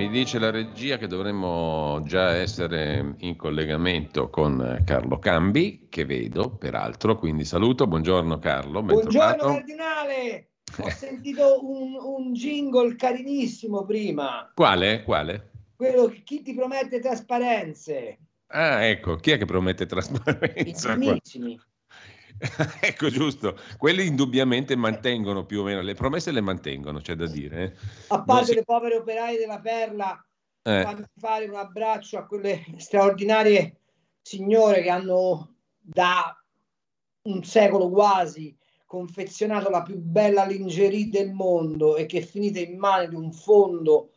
[0.00, 6.56] Mi dice la regia che dovremmo già essere in collegamento con Carlo Cambi, che vedo
[6.56, 8.82] peraltro, quindi saluto, buongiorno Carlo.
[8.82, 14.50] Buongiorno Cardinale, ho sentito un, un, jingle carinissimo prima.
[14.54, 15.02] Quale?
[15.02, 15.50] Quale?
[15.76, 18.20] Quello che chi ti promette trasparenze.
[18.46, 20.94] Ah, ecco, chi è che promette trasparenza?
[20.94, 21.60] I
[22.80, 23.58] ecco, giusto.
[23.76, 27.62] Quelli indubbiamente mantengono più o meno, le promesse le mantengono, c'è da dire.
[27.62, 27.72] Eh.
[28.08, 28.54] A parte si...
[28.54, 30.26] le povere operaie della Perla,
[30.62, 30.82] eh.
[30.82, 33.80] fammi fare un abbraccio a quelle straordinarie
[34.22, 36.34] signore che hanno da
[37.22, 43.08] un secolo quasi confezionato la più bella lingerie del mondo e che finite in mano
[43.08, 44.10] di un fondo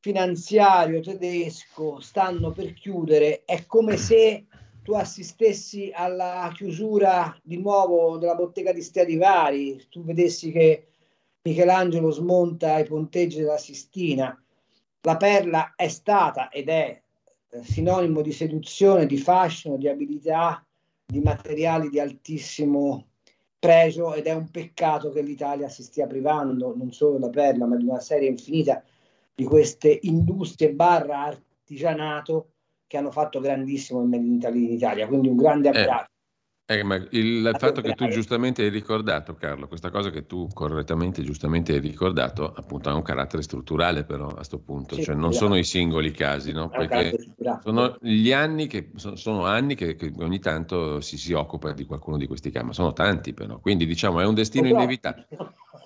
[0.00, 4.46] finanziario tedesco stanno per chiudere, è come se
[4.88, 10.86] tu assistessi alla chiusura di nuovo della bottega di Stradivari, tu vedessi che
[11.42, 14.42] Michelangelo smonta i ponteggi della Sistina,
[15.02, 17.02] la perla è stata ed è
[17.50, 20.64] eh, sinonimo di seduzione, di fascino, di abilità,
[21.04, 23.08] di materiali di altissimo
[23.58, 27.76] pregio ed è un peccato che l'Italia si stia privando non solo della perla ma
[27.76, 28.82] di una serie infinita
[29.34, 32.52] di queste industrie barra artigianato
[32.88, 36.10] che hanno fatto grandissimo il Made in Italy in Italia, quindi un grande eh, abbraccio.
[36.70, 41.22] Eh, ma il fatto che tu giustamente hai ricordato, Carlo, questa cosa che tu correttamente,
[41.22, 45.32] giustamente hai ricordato, appunto ha un carattere strutturale però a questo punto, sì, cioè non
[45.32, 46.68] sono i singoli casi, no?
[46.68, 47.16] Perché
[47.62, 52.18] sono gli anni che, sono anni che, che ogni tanto si, si, occupa di qualcuno
[52.18, 55.26] di questi casi, ma sono tanti però, quindi diciamo è un destino inevitabile.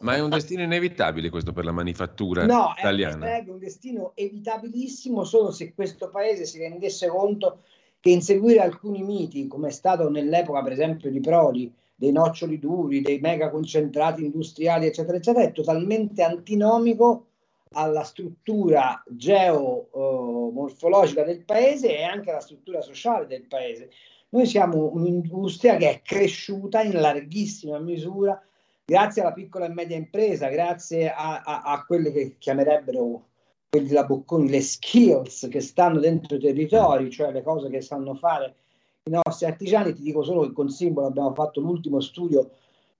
[0.02, 3.16] Ma è un destino inevitabile questo per la manifattura no, italiana?
[3.16, 7.60] No, è un destino evitabilissimo solo se questo paese si rendesse conto
[8.00, 13.00] che inseguire alcuni miti, come è stato nell'epoca per esempio di Prodi, dei noccioli duri,
[13.00, 17.26] dei mega concentrati industriali, eccetera, eccetera, è totalmente antinomico
[17.74, 23.88] alla struttura geomorfologica del paese e anche alla struttura sociale del paese.
[24.30, 28.42] Noi siamo un'industria che è cresciuta in larghissima misura
[28.84, 33.28] grazie alla piccola e media impresa, grazie a, a, a quelle che chiamerebbero
[33.68, 38.14] quelli della Bocconi, le skills che stanno dentro i territori, cioè le cose che sanno
[38.14, 38.54] fare
[39.04, 39.94] i nostri artigiani.
[39.94, 42.50] Ti dico solo che con Simbolo abbiamo fatto l'ultimo studio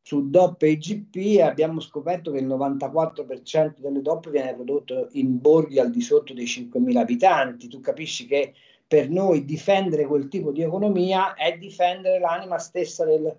[0.00, 5.40] su DOP e IGP e abbiamo scoperto che il 94% delle DOP viene prodotto in
[5.40, 7.68] borghi al di sotto dei 5.000 abitanti.
[7.68, 8.54] Tu capisci che
[8.86, 13.34] per noi difendere quel tipo di economia è difendere l'anima stessa del,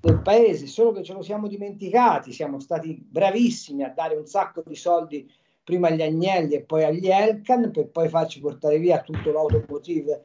[0.00, 4.62] del paese, solo che ce lo siamo dimenticati, siamo stati bravissimi a dare un sacco
[4.64, 5.30] di soldi
[5.62, 10.24] prima agli Agnelli e poi agli Elkan per poi farci portare via tutto l'automotive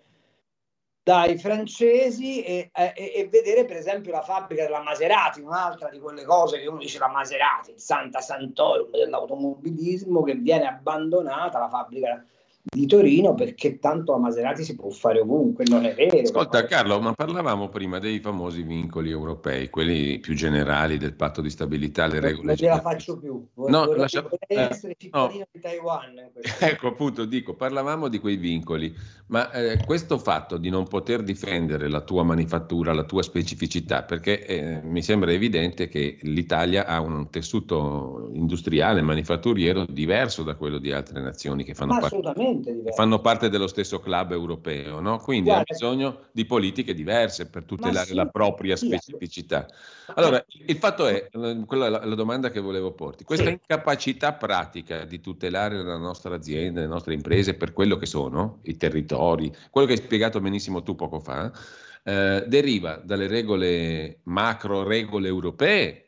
[1.04, 6.24] dai francesi e, e, e, vedere per esempio la fabbrica della Maserati, un'altra di quelle
[6.24, 12.26] cose che uno dice la Maserati, il Santa Santorum dell'automobilismo che viene abbandonata, la fabbrica
[12.68, 16.20] di Torino perché tanto a Maserati si può fare ovunque, non è vero.
[16.20, 21.52] Ascolta Carlo, ma parlavamo prima dei famosi vincoli europei, quelli più generali del patto di
[21.52, 22.48] stabilità, le regole.
[22.48, 24.28] Non ce la faccio più, vorrei, no, lascia...
[24.48, 25.48] eh, essere cittadino no.
[25.52, 26.32] di Taiwan.
[26.66, 28.94] Ecco appunto, dico, parlavamo di quei vincoli,
[29.28, 34.46] ma eh, questo fatto di non poter difendere la tua manifattura, la tua specificità, perché
[34.46, 40.92] eh, mi sembra evidente che l'Italia ha un tessuto industriale, manifatturiero diverso da quello di
[40.92, 42.94] altre nazioni che fanno parte assolutamente diverse.
[42.94, 45.18] Fanno parte dello stesso club europeo, no?
[45.18, 49.68] quindi Guarda, ha bisogno di politiche diverse per tutelare sì, la propria specificità.
[50.16, 53.52] Allora, il fatto è, eh, quella è la, la domanda che volevo porti, questa sì.
[53.52, 58.78] incapacità pratica di tutelare la nostra azienda, le nostre imprese per quello che sono, i
[58.78, 61.52] territori, quello che hai spiegato benissimo tu poco fa,
[62.04, 66.05] eh, deriva dalle regole, macro regole europee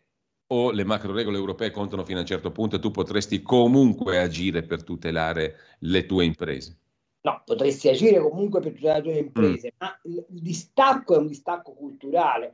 [0.48, 4.20] o le macro regole europee contano fino a un certo punto e tu potresti comunque
[4.20, 6.78] agire per tutelare le tue imprese?
[7.22, 9.78] No, potresti agire comunque per tutelare le tue imprese, mm.
[9.80, 12.54] ma il, distacco è un distacco culturale,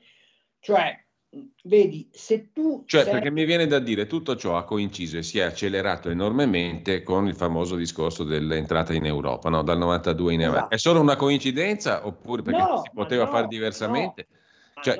[0.60, 1.00] cioè
[1.64, 2.84] vedi, se tu...
[2.86, 3.14] Cioè, sei...
[3.14, 7.28] perché mi viene da dire, tutto ciò ha coinciso e si è accelerato enormemente con
[7.28, 9.62] il famoso discorso dell'entrata in Europa, no?
[9.64, 10.58] dal 92 in avanti.
[10.58, 10.74] Esatto.
[10.74, 14.28] È solo una coincidenza oppure perché no, si poteva no, fare diversamente?
[14.82, 14.98] Cioè,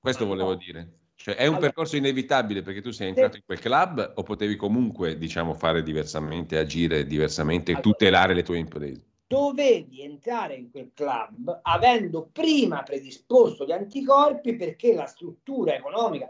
[0.00, 1.01] questo volevo dire.
[1.22, 4.56] Cioè, è un allora, percorso inevitabile perché tu sei entrato in quel club o potevi
[4.56, 9.04] comunque, diciamo, fare diversamente, agire diversamente, allora, tutelare le tue imprese?
[9.28, 16.28] Dovevi entrare in quel club avendo prima predisposto gli anticorpi perché la struttura economica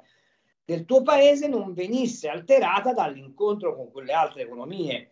[0.62, 5.08] del tuo paese non venisse alterata dall'incontro con quelle altre economie.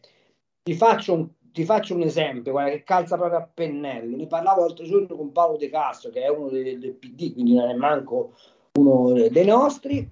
[0.62, 4.14] Ti faccio un, ti faccio un esempio, guarda che calza proprio a pennello.
[4.14, 7.54] Ne parlavo l'altro giorno con Paolo De Castro, che è uno del, del PD, quindi
[7.54, 8.34] non è manco
[8.78, 10.08] uno dei nostri,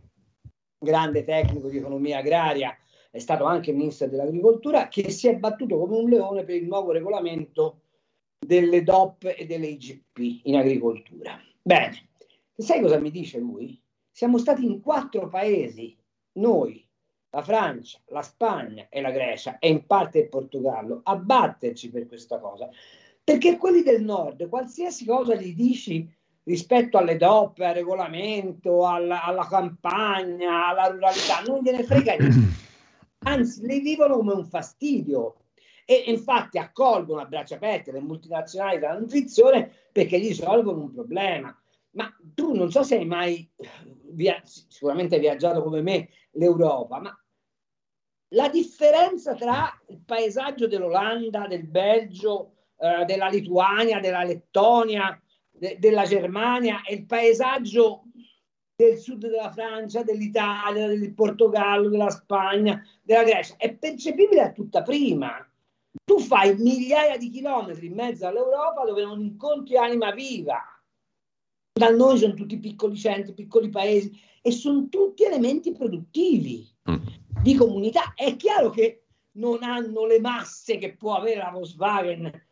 [0.78, 2.76] grande tecnico di economia agraria,
[3.10, 6.92] è stato anche ministro dell'agricoltura, che si è battuto come un leone per il nuovo
[6.92, 7.82] regolamento
[8.38, 11.40] delle DOP e delle IGP in agricoltura.
[11.62, 12.10] Bene,
[12.56, 13.80] sai cosa mi dice lui?
[14.10, 15.96] Siamo stati in quattro paesi,
[16.32, 16.84] noi,
[17.30, 22.06] la Francia, la Spagna e la Grecia e in parte il Portogallo, a batterci per
[22.06, 22.68] questa cosa.
[23.22, 26.10] Perché quelli del nord, qualsiasi cosa gli dici
[26.48, 32.66] rispetto alle DOP, al regolamento, alla, alla campagna, alla ruralità, non gliene frega niente.
[33.18, 35.36] Anzi, le vivono come un fastidio.
[35.84, 41.54] E infatti accolgono a braccia aperte le multinazionali della nutrizione perché gli risolvono un problema.
[41.92, 43.50] Ma tu non so se hai mai,
[44.10, 47.18] via, sicuramente hai viaggiato come me, l'Europa, ma
[48.32, 55.18] la differenza tra il paesaggio dell'Olanda, del Belgio, eh, della Lituania, della Lettonia,
[55.58, 58.04] de- della Germania e il paesaggio
[58.74, 64.82] del sud della Francia, dell'Italia, del Portogallo, della Spagna, della Grecia, è percepibile a tutta
[64.82, 65.44] prima.
[66.04, 70.62] Tu fai migliaia di chilometri in mezzo all'Europa dove non incontri anima viva.
[71.72, 77.06] Da noi sono tutti piccoli centri, piccoli paesi e sono tutti elementi produttivi mm.
[77.42, 78.12] di comunità.
[78.14, 82.47] È chiaro che non hanno le masse che può avere la Volkswagen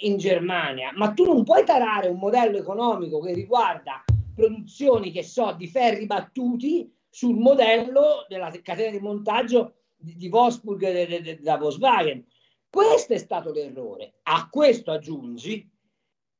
[0.00, 4.02] in Germania, ma tu non puoi tarare un modello economico che riguarda
[4.34, 10.80] produzioni che so di ferri battuti sul modello della catena di montaggio di, di Wolfsburg
[10.80, 12.24] de, de, Volkswagen.
[12.70, 14.20] Questo è stato l'errore.
[14.22, 15.68] A questo aggiungi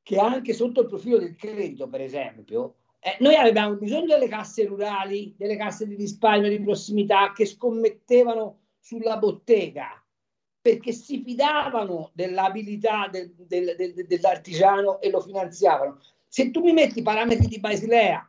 [0.01, 4.65] che anche sotto il profilo del credito, per esempio, eh, noi avevamo bisogno delle casse
[4.65, 10.01] rurali, delle casse di risparmio di prossimità che scommettevano sulla bottega
[10.61, 15.99] perché si fidavano dell'abilità del, del, del, dell'artigiano e lo finanziavano.
[16.27, 18.25] Se tu mi metti i parametri di Basilea,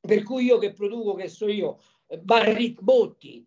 [0.00, 1.78] per cui io che produco, che so io,
[2.22, 3.46] Barrick Botti,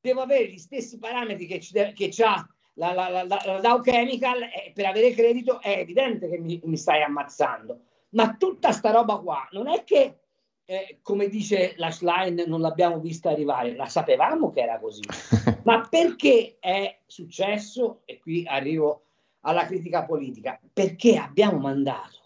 [0.00, 1.58] devo avere gli stessi parametri che,
[1.92, 6.38] che ha la, la, la, la, Dow Chemical, eh, per avere credito è evidente che
[6.38, 7.80] mi, mi stai ammazzando.
[8.10, 10.20] Ma tutta sta roba qua non è che
[10.68, 15.02] eh, come dice la Schlein, non l'abbiamo vista arrivare, la sapevamo che era così,
[15.64, 19.04] ma perché è successo, e qui arrivo
[19.40, 22.18] alla critica politica, perché abbiamo mandato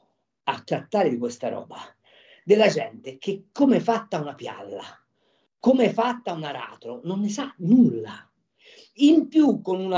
[0.45, 1.77] a trattare di questa roba
[2.43, 4.83] della gente che come è fatta una pialla,
[5.59, 8.27] come è fatta un aratro, non ne sa nulla.
[8.95, 9.95] In più con un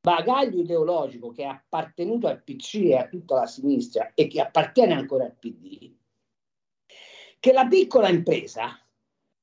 [0.00, 4.94] bagaglio ideologico che è appartenuto al PC e a tutta la sinistra e che appartiene
[4.94, 5.95] ancora al PD,
[7.38, 8.78] che la piccola impresa,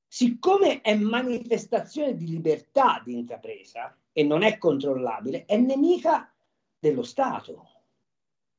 [0.07, 6.31] siccome è manifestazione di libertà di intrapresa e non è controllabile, è nemica
[6.78, 7.69] dello Stato.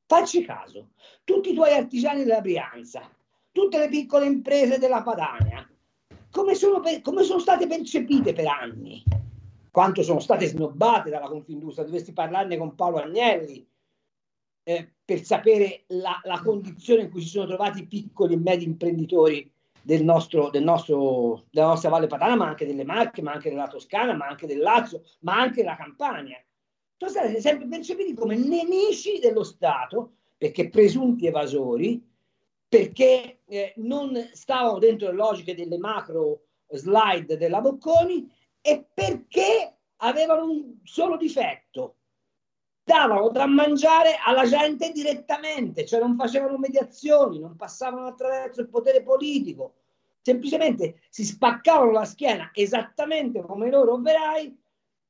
[0.05, 0.91] Facci caso,
[1.23, 3.09] tutti i tuoi artigiani della Brianza,
[3.51, 5.67] tutte le piccole imprese della Padania,
[6.29, 9.01] come sono, come sono state percepite per anni?
[9.71, 11.85] Quanto sono state snobbate dalla Confindustria?
[11.85, 13.65] Dovresti parlarne con Paolo Agnelli,
[14.67, 18.65] eh, per sapere la, la, condizione in cui si sono trovati i piccoli e medi
[18.65, 19.49] imprenditori
[19.83, 23.67] del nostro, del nostro, della nostra Valle Padana, ma anche delle Marche, ma anche della
[23.67, 26.43] Toscana, ma anche del Lazio, ma anche della Campania.
[26.97, 32.03] Sono stati sempre percepiti come nemici dello Stato, perché presunti evasori,
[32.67, 38.27] perché eh, non stavano dentro le logiche delle macro slide della Bocconi
[38.61, 41.94] e perché avevano un solo difetto,
[42.85, 49.01] davano da mangiare alla gente direttamente, cioè non facevano mediazioni, non passavano attraverso il potere
[49.01, 49.73] politico,
[50.21, 54.55] semplicemente si spaccavano la schiena esattamente come i loro operai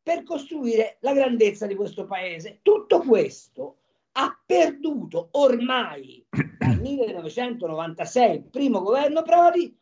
[0.01, 2.59] per costruire la grandezza di questo paese.
[2.61, 3.77] Tutto questo
[4.13, 9.77] ha perduto ormai dal 1996, il primo governo Prodi,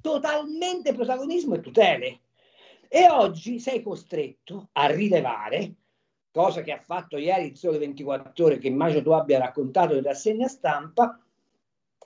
[0.00, 2.20] totalmente protagonismo e tutele.
[2.86, 5.74] E oggi sei costretto a rilevare
[6.32, 10.02] cosa che ha fatto ieri il Sole 24 Ore, che immagino tu abbia raccontato in
[10.02, 11.22] rassegna stampa,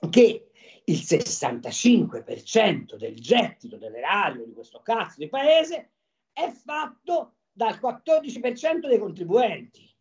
[0.09, 0.51] che
[0.83, 5.91] il 65% del gettito dell'erario di questo cazzo di paese
[6.33, 9.95] è fatto dal 14% dei contribuenti.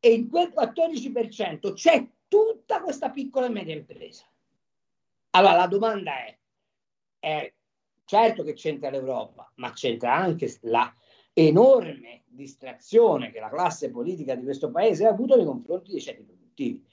[0.00, 4.24] E in quel 14% c'è tutta questa piccola e media impresa.
[5.30, 6.38] Allora la domanda è,
[7.18, 7.52] è
[8.04, 10.94] certo che c'entra l'Europa, ma c'entra anche la
[11.46, 16.22] enorme distrazione che la classe politica di questo paese ha avuto nei confronti dei ceti
[16.22, 16.84] produttivi.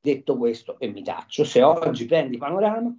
[0.00, 2.92] Detto questo, e mi taccio, se oggi prendi panorama,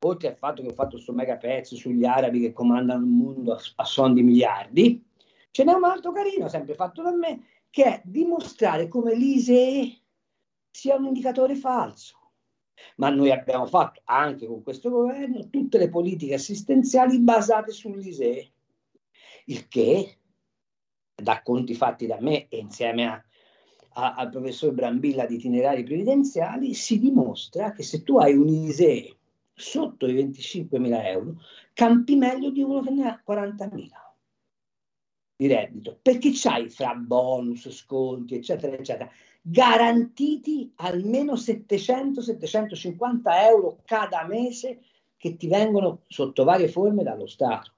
[0.00, 3.54] oltre al fatto che ho fatto questo mega pezzo sugli arabi che comandano il mondo
[3.54, 5.04] a, a son di miliardi,
[5.50, 9.98] ce n'è un altro carino, sempre fatto da me, che è dimostrare come l'ISEE
[10.70, 12.18] sia un indicatore falso.
[12.96, 18.52] Ma noi abbiamo fatto anche con questo governo tutte le politiche assistenziali basate sull'ISEE,
[19.46, 20.18] il che,
[21.14, 23.22] da conti fatti da me e insieme a,
[23.94, 29.16] a, al professor Brambilla di itinerari previdenziali, si dimostra che se tu hai un ISEE
[29.54, 31.40] sotto i 25.000 euro,
[31.72, 33.88] campi meglio di uno che ne ha 40.000
[35.36, 44.80] di reddito, perché c'hai fra bonus, sconti, eccetera, eccetera, garantiti almeno 700-750 euro cada mese
[45.16, 47.72] che ti vengono sotto varie forme dallo Stato.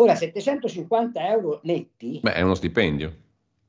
[0.00, 2.20] Ora, 750 euro netti...
[2.22, 3.14] Beh, è uno stipendio.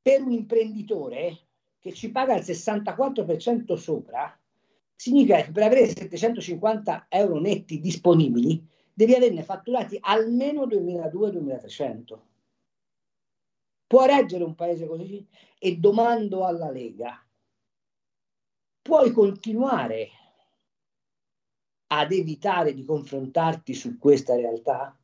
[0.02, 1.40] Per un imprenditore
[1.78, 4.40] che ci paga il 64% sopra,
[4.96, 12.20] significa che per avere 750 euro netti disponibili devi averne fatturati almeno 2.200-2.300.
[13.88, 15.28] Può reggere un paese così?
[15.60, 17.22] E domando alla Lega,
[18.82, 20.08] puoi continuare
[21.88, 24.96] ad evitare di confrontarti su questa realtà?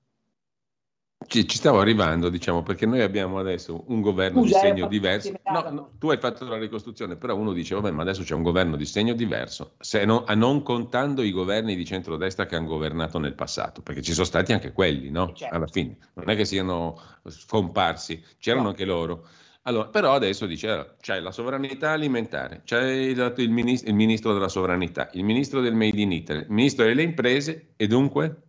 [1.26, 5.34] Ci, ci, stavo arrivando, diciamo, perché noi abbiamo adesso un governo Scusa, di segno diverso.
[5.52, 8.44] No, no, tu hai fatto la ricostruzione, però uno dice, vabbè, ma adesso c'è un
[8.44, 13.18] governo di segno diverso, se no, non contando i governi di centrodestra che hanno governato
[13.18, 15.34] nel passato, perché ci sono stati anche quelli, no?
[15.34, 15.54] Certo.
[15.54, 18.70] Alla fine, non è che siano scomparsi, c'erano no.
[18.70, 19.28] anche loro.
[19.64, 24.48] Allora, però adesso dice, c'è la sovranità alimentare, c'è il, il, ministro, il ministro della
[24.48, 28.44] sovranità, il ministro del Made in Italy, il ministro delle imprese e dunque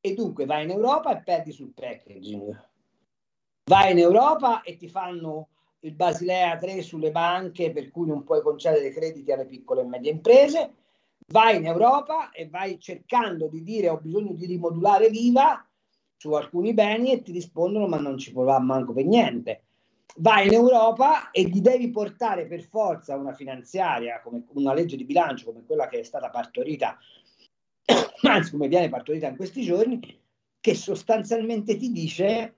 [0.00, 2.66] e dunque vai in Europa e perdi sul packaging.
[3.64, 5.48] Vai in Europa e ti fanno
[5.80, 10.10] il Basilea 3 sulle banche per cui non puoi concedere crediti alle piccole e medie
[10.10, 10.74] imprese.
[11.28, 15.64] Vai in Europa e vai cercando di dire ho bisogno di rimodulare l'IVA
[16.16, 19.62] su alcuni beni e ti rispondono ma non ci può manco per niente.
[20.16, 25.04] Vai in Europa e gli devi portare per forza una finanziaria, come una legge di
[25.04, 26.98] bilancio come quella che è stata partorita
[28.22, 30.00] anzi come viene partorita in questi giorni,
[30.60, 32.54] che sostanzialmente ti dice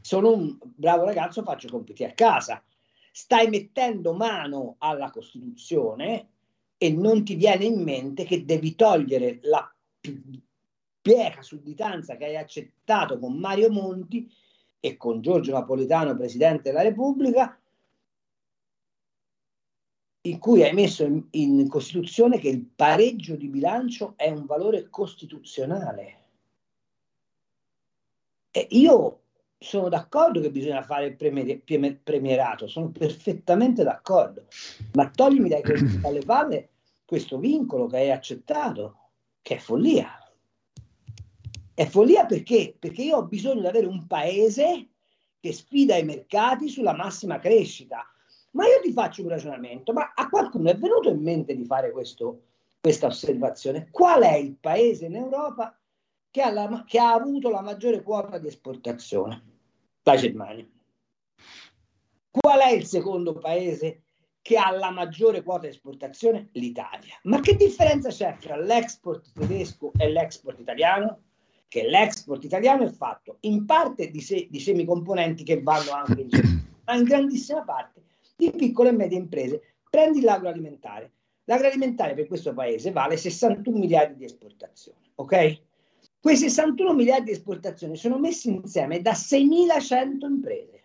[0.00, 2.62] sono un bravo ragazzo, faccio i compiti a casa.
[3.12, 6.28] Stai mettendo mano alla Costituzione
[6.78, 9.70] e non ti viene in mente che devi togliere la
[11.02, 14.30] pieca sudditanza che hai accettato con Mario Monti
[14.80, 17.60] e con Giorgio Napolitano, Presidente della Repubblica,
[20.28, 24.88] in cui hai messo in, in, Costituzione che il pareggio di bilancio è un valore
[24.88, 26.16] costituzionale.
[28.50, 29.20] E io
[29.58, 31.60] sono d'accordo che bisogna fare il premier,
[32.02, 34.46] premierato, sono perfettamente d'accordo,
[34.94, 35.62] ma toglimi dai,
[36.00, 36.68] dalle palle
[37.04, 38.96] questo vincolo che hai accettato,
[39.40, 40.12] che è follia.
[41.74, 42.76] È follia perché?
[42.78, 44.88] Perché io ho bisogno di avere un paese
[45.40, 48.04] che sfida i mercati sulla massima crescita
[48.58, 51.92] ma io ti faccio un ragionamento, ma a qualcuno è venuto in mente di fare
[51.92, 52.42] questo,
[52.80, 53.86] questa osservazione?
[53.92, 55.78] Qual è il paese in Europa
[56.28, 59.44] che ha, la, che ha avuto la maggiore quota di esportazione?
[60.02, 60.66] La Germania.
[62.32, 64.02] Qual è il secondo paese
[64.42, 66.48] che ha la maggiore quota di esportazione?
[66.54, 67.14] L'Italia.
[67.24, 71.20] Ma che differenza c'è tra l'export tedesco e l'export italiano?
[71.68, 76.28] Che l'export italiano è fatto in parte di, se, di semicomponenti che vanno anche in
[76.28, 78.06] Germania, ma in grandissima parte
[78.38, 79.74] di piccole e medie imprese.
[79.90, 81.12] Prendi l'agroalimentare.
[81.44, 85.62] L'agroalimentare per questo paese vale 61 miliardi di esportazione, ok?
[86.20, 90.84] Quei 61 miliardi di esportazione sono messi insieme da 6.100 imprese.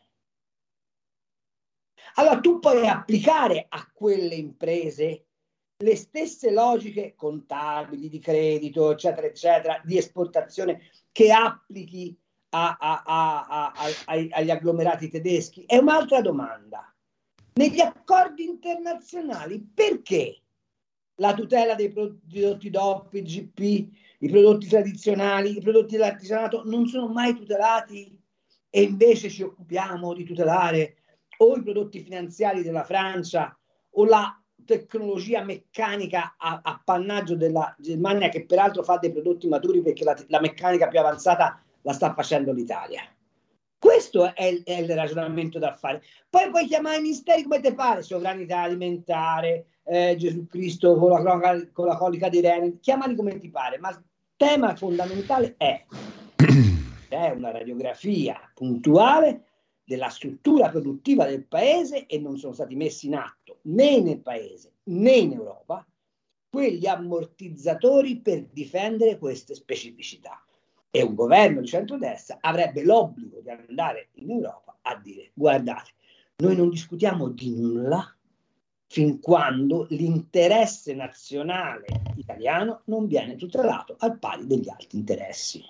[2.16, 5.26] Allora tu puoi applicare a quelle imprese
[5.78, 10.82] le stesse logiche contabili, di credito, eccetera, eccetera, di esportazione
[11.12, 12.18] che applichi
[12.50, 13.74] a, a, a,
[14.06, 15.66] agli agglomerati tedeschi?
[15.66, 16.93] È un'altra domanda
[17.54, 20.38] negli accordi internazionali perché
[21.16, 23.60] la tutela dei prodotti DOP, GP,
[24.20, 28.18] i prodotti tradizionali, i prodotti dell'artigianato non sono mai tutelati
[28.70, 30.98] e invece ci occupiamo di tutelare
[31.38, 33.56] o i prodotti finanziari della Francia
[33.92, 40.04] o la tecnologia meccanica a, appannaggio della Germania, che peraltro fa dei prodotti maturi perché
[40.04, 43.02] la, la meccanica più avanzata la sta facendo l'Italia.
[43.84, 46.02] Questo è il, è il, ragionamento da fare.
[46.30, 51.68] Poi puoi chiamare i misteri come te pare, sovranità alimentare, eh, Gesù Cristo con la,
[51.74, 54.02] con la colica di Reni, chiamali come ti pare, ma il
[54.38, 55.84] tema fondamentale è
[57.10, 59.48] è una radiografia puntuale
[59.84, 64.76] della struttura produttiva del paese e non sono stati messi in atto né nel paese
[64.84, 65.86] né in Europa
[66.50, 70.42] quegli ammortizzatori per difendere queste specificità.
[70.96, 75.90] E un governo di centrodestra avrebbe l'obbligo di andare in Europa a dire guardate,
[76.36, 78.16] noi non discutiamo di nulla
[78.86, 85.66] fin quando l'interesse nazionale italiano non viene tutelato al pari degli altri interessi.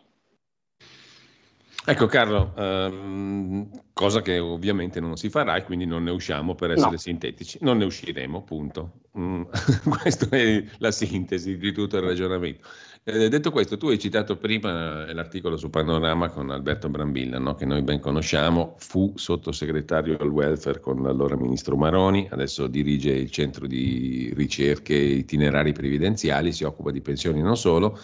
[1.85, 6.71] Ecco Carlo, ehm, cosa che ovviamente non si farà e quindi non ne usciamo per
[6.71, 6.97] essere no.
[6.97, 9.01] sintetici, non ne usciremo, punto.
[9.19, 9.43] Mm,
[10.01, 12.65] questa è la sintesi di tutto il ragionamento.
[13.03, 17.53] Eh, detto questo, tu hai citato prima l'articolo su Panorama con Alberto Brambilla, no?
[17.55, 23.29] che noi ben conosciamo, fu sottosegretario al welfare con l'allora ministro Maroni, adesso dirige il
[23.29, 27.99] centro di ricerche itinerari previdenziali, si occupa di pensioni non solo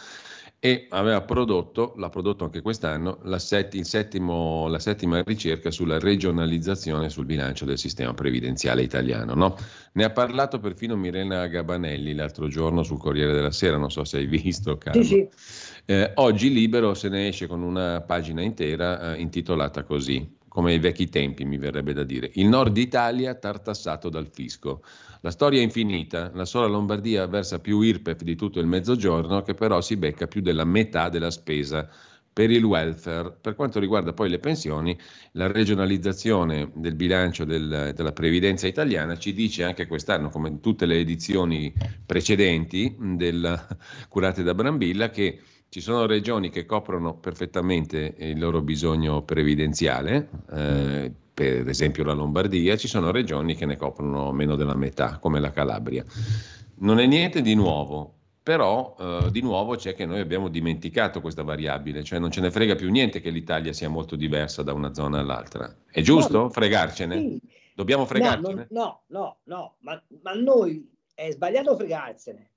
[0.61, 7.09] e aveva prodotto, l'ha prodotto anche quest'anno, la, set, settimo, la settima ricerca sulla regionalizzazione
[7.09, 9.33] sul bilancio del sistema previdenziale italiano.
[9.35, 9.55] No?
[9.93, 14.17] Ne ha parlato perfino Mirena Gabanelli l'altro giorno sul Corriere della Sera, non so se
[14.17, 15.01] hai visto, Carlo.
[15.01, 15.67] Sì, sì.
[15.85, 20.79] Eh, oggi Libero se ne esce con una pagina intera eh, intitolata così, come ai
[20.79, 24.81] vecchi tempi mi verrebbe da dire, il nord Italia tartassato dal fisco.
[25.21, 29.53] La storia è infinita, la sola Lombardia versa più IRPEF di tutto il mezzogiorno che
[29.53, 31.89] però si becca più della metà della spesa
[32.31, 33.35] per il welfare.
[33.41, 34.97] Per quanto riguarda poi le pensioni,
[35.33, 40.85] la regionalizzazione del bilancio del, della previdenza italiana ci dice anche quest'anno, come in tutte
[40.85, 41.73] le edizioni
[42.05, 43.67] precedenti del,
[44.07, 50.29] curate da Brambilla, che ci sono regioni che coprono perfettamente il loro bisogno previdenziale.
[50.49, 55.39] Eh, per esempio la Lombardia, ci sono regioni che ne coprono meno della metà, come
[55.39, 56.03] la Calabria.
[56.79, 61.41] Non è niente di nuovo, però eh, di nuovo c'è che noi abbiamo dimenticato questa
[61.43, 64.93] variabile, cioè non ce ne frega più niente che l'Italia sia molto diversa da una
[64.93, 65.73] zona all'altra.
[65.89, 67.17] È giusto no, fregarcene?
[67.17, 67.41] Sì.
[67.73, 68.67] Dobbiamo fregarcene?
[68.71, 72.49] No, no, no, no, ma, ma noi è sbagliato fregarsene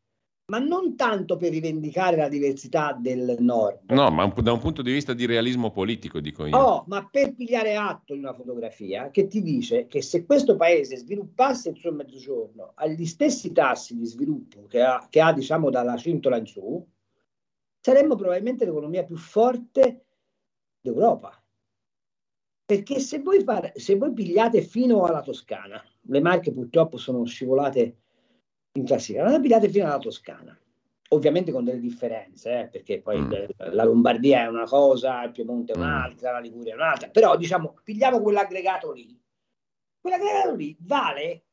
[0.46, 3.90] ma non tanto per rivendicare la diversità del nord.
[3.90, 6.56] No, ma da un punto di vista di realismo politico, dico io.
[6.56, 10.96] Oh, ma per pigliare atto di una fotografia che ti dice che se questo paese
[10.96, 15.96] sviluppasse il suo mezzogiorno agli stessi tassi di sviluppo che ha, che ha diciamo, dalla
[15.96, 16.84] cintola in su,
[17.80, 20.04] saremmo probabilmente l'economia più forte
[20.80, 21.36] d'Europa.
[22.64, 28.01] Perché se voi, far, se voi pigliate fino alla Toscana, le marche purtroppo sono scivolate
[28.72, 29.24] in classifica.
[29.24, 30.58] Non abbiate fino alla Toscana,
[31.08, 33.32] ovviamente con delle differenze, eh, perché poi mm.
[33.72, 35.80] la Lombardia è una cosa, il Piemonte è mm.
[35.80, 36.34] un'altra, mm.
[36.34, 39.18] la Liguria è un'altra, però diciamo, pigliamo quell'aggregato lì.
[40.00, 41.44] Quell'aggregato lì vale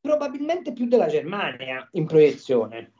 [0.00, 2.92] probabilmente più della Germania in proiezione.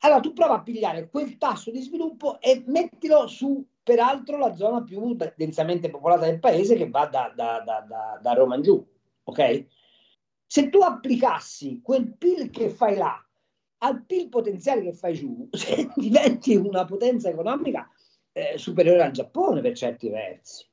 [0.00, 4.82] Allora tu prova a pigliare quel tasso di sviluppo e mettilo su, peraltro, la zona
[4.82, 8.86] più densamente popolata del paese che va da, da, da, da Roma in giù,
[9.24, 9.66] ok?
[10.46, 13.20] Se tu applicassi quel PIL che fai là
[13.78, 15.48] al PIL potenziale che fai giù,
[15.96, 17.88] diventi una potenza economica
[18.32, 20.64] eh, superiore al Giappone per certi versi.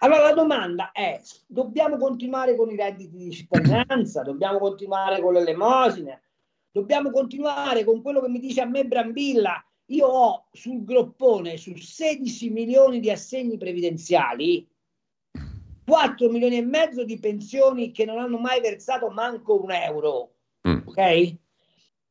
[0.00, 5.40] Allora la domanda è, dobbiamo continuare con i redditi di cittadinanza, dobbiamo continuare con le
[5.40, 6.22] elemosine,
[6.70, 11.74] dobbiamo continuare con quello che mi dice a me Brambilla, io ho sul groppone, su
[11.74, 14.68] 16 milioni di assegni previdenziali,
[15.86, 20.34] 4 milioni e mezzo di pensioni che non hanno mai versato manco un euro,
[20.68, 20.80] mm.
[20.86, 21.36] ok?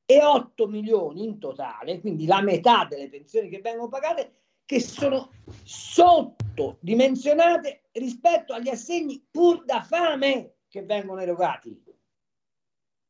[0.05, 5.31] E 8 milioni in totale, quindi la metà delle pensioni che vengono pagate, che sono
[5.63, 11.83] sottodimensionate rispetto agli assegni pur da fame che vengono erogati.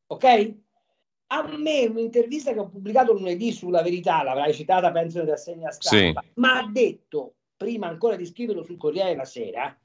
[0.08, 0.54] Ok?
[1.28, 6.22] A me un'intervista che ho pubblicato lunedì sulla verità, l'avrai citata penso nella segna stampa,
[6.22, 6.30] sì.
[6.34, 9.76] ma ha detto, prima ancora di scriverlo sul Corriere della Sera,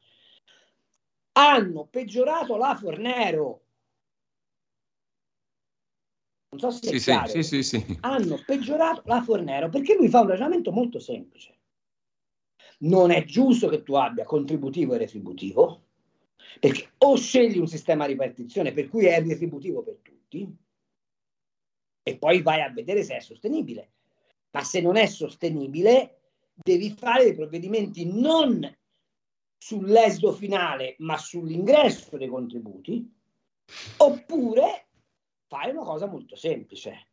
[1.34, 3.62] hanno peggiorato la Fornero.
[6.50, 10.20] Non so se sì, è sì, sì, sì, hanno peggiorato la Fornero perché lui fa
[10.20, 11.60] un ragionamento molto semplice.
[12.80, 15.84] Non è giusto che tu abbia contributivo e retributivo,
[16.60, 20.58] perché o scegli un sistema di ripartizione per cui è retributivo per tutti,
[22.04, 23.92] e poi vai a vedere se è sostenibile.
[24.52, 26.20] Ma se non è sostenibile,
[26.54, 28.70] devi fare dei provvedimenti non
[29.62, 33.08] sull'esito finale, ma sull'ingresso dei contributi,
[33.98, 34.88] oppure
[35.46, 37.10] fai una cosa molto semplice.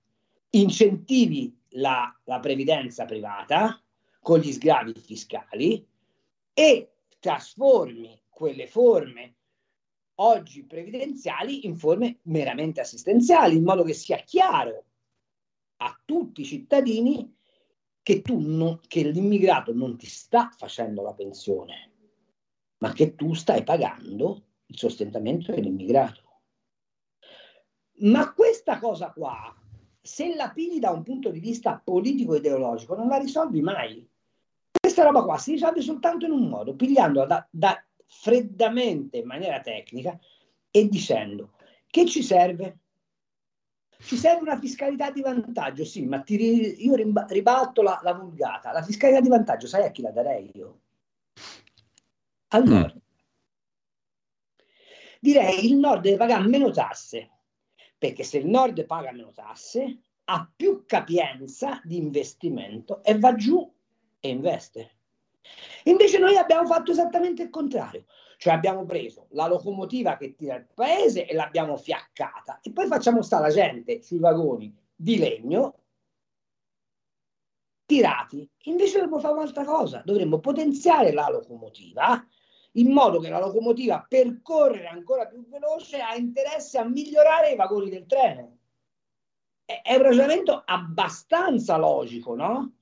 [0.51, 3.79] Incentivi la, la previdenza privata
[4.23, 5.87] con gli sgravi fiscali
[6.55, 9.35] e trasformi quelle forme
[10.15, 14.85] oggi previdenziali in forme meramente assistenziali, in modo che sia chiaro
[15.77, 17.31] a tutti i cittadini
[18.03, 21.93] che, tu non, che l'immigrato non ti sta facendo la pensione,
[22.79, 26.23] ma che tu stai pagando il sostentamento dell'immigrato.
[28.01, 29.55] Ma questa cosa qua,
[30.01, 34.09] se la pili da un punto di vista politico-ideologico, non la risolvi mai.
[34.81, 39.61] Questa roba qua si risolve soltanto in un modo, pigliandola da, da freddamente in maniera
[39.61, 40.19] tecnica
[40.71, 41.53] e dicendo
[41.91, 42.79] che ci serve?
[44.01, 48.71] Ci serve una fiscalità di vantaggio, sì, ma ti, io ribalto la, la, vulgata.
[48.71, 50.81] La fiscalità di vantaggio, sai a chi la darei io?
[52.49, 52.73] Al mm.
[52.73, 53.01] nord.
[55.21, 57.31] Direi il nord deve pagare meno tasse,
[57.99, 63.71] perché se il nord paga meno tasse, ha più capienza di investimento e va giù
[64.21, 64.97] e investe.
[65.85, 68.05] Invece noi abbiamo fatto esattamente il contrario,
[68.37, 73.23] cioè abbiamo preso la locomotiva che tira il paese e l'abbiamo fiaccata e poi facciamo
[73.23, 75.79] stare la gente sui vagoni di legno
[77.87, 78.49] tirati.
[78.65, 82.25] Invece dovremmo fare un'altra cosa, dovremmo potenziare la locomotiva
[82.79, 87.57] in modo che la locomotiva per correre ancora più veloce ha interesse a migliorare i
[87.57, 88.57] vagoni del treno.
[89.65, 92.73] È un ragionamento abbastanza logico, no?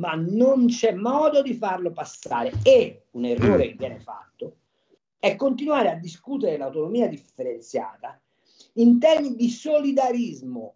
[0.00, 2.52] ma non c'è modo di farlo passare.
[2.62, 4.56] E un errore che viene fatto
[5.18, 8.18] è continuare a discutere l'autonomia differenziata
[8.74, 10.74] in termini di solidarismo.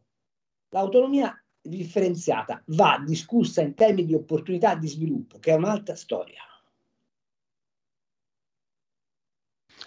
[0.68, 6.42] L'autonomia differenziata va discussa in termini di opportunità di sviluppo, che è un'altra storia.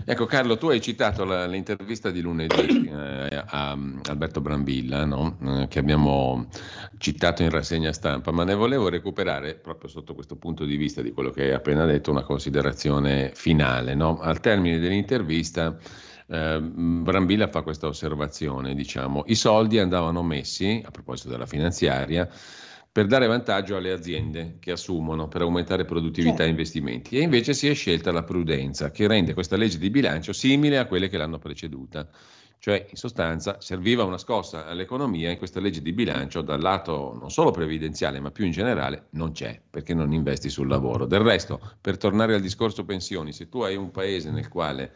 [0.06, 5.38] Ecco Carlo, tu hai citato la, l'intervista di lunedì eh, a Alberto Brambilla, no?
[5.42, 6.48] eh, che abbiamo
[6.98, 11.12] citato in rassegna stampa, ma ne volevo recuperare proprio sotto questo punto di vista di
[11.12, 13.96] quello che hai appena detto, una considerazione finale.
[13.96, 14.20] No?
[14.20, 15.78] Al termine dell'intervista
[16.28, 22.30] eh, Brambilla fa questa osservazione, diciamo, i soldi andavano messi, a proposito della finanziaria,
[22.98, 26.44] per dare vantaggio alle aziende che assumono per aumentare produttività certo.
[26.46, 27.18] e investimenti.
[27.20, 30.88] E invece si è scelta la prudenza, che rende questa legge di bilancio simile a
[30.88, 32.10] quelle che l'hanno preceduta.
[32.58, 37.30] Cioè, in sostanza, serviva una scossa all'economia e questa legge di bilancio dal lato non
[37.30, 41.06] solo previdenziale, ma più in generale, non c'è, perché non investi sul lavoro.
[41.06, 44.92] Del resto, per tornare al discorso pensioni, se tu hai un paese nel quale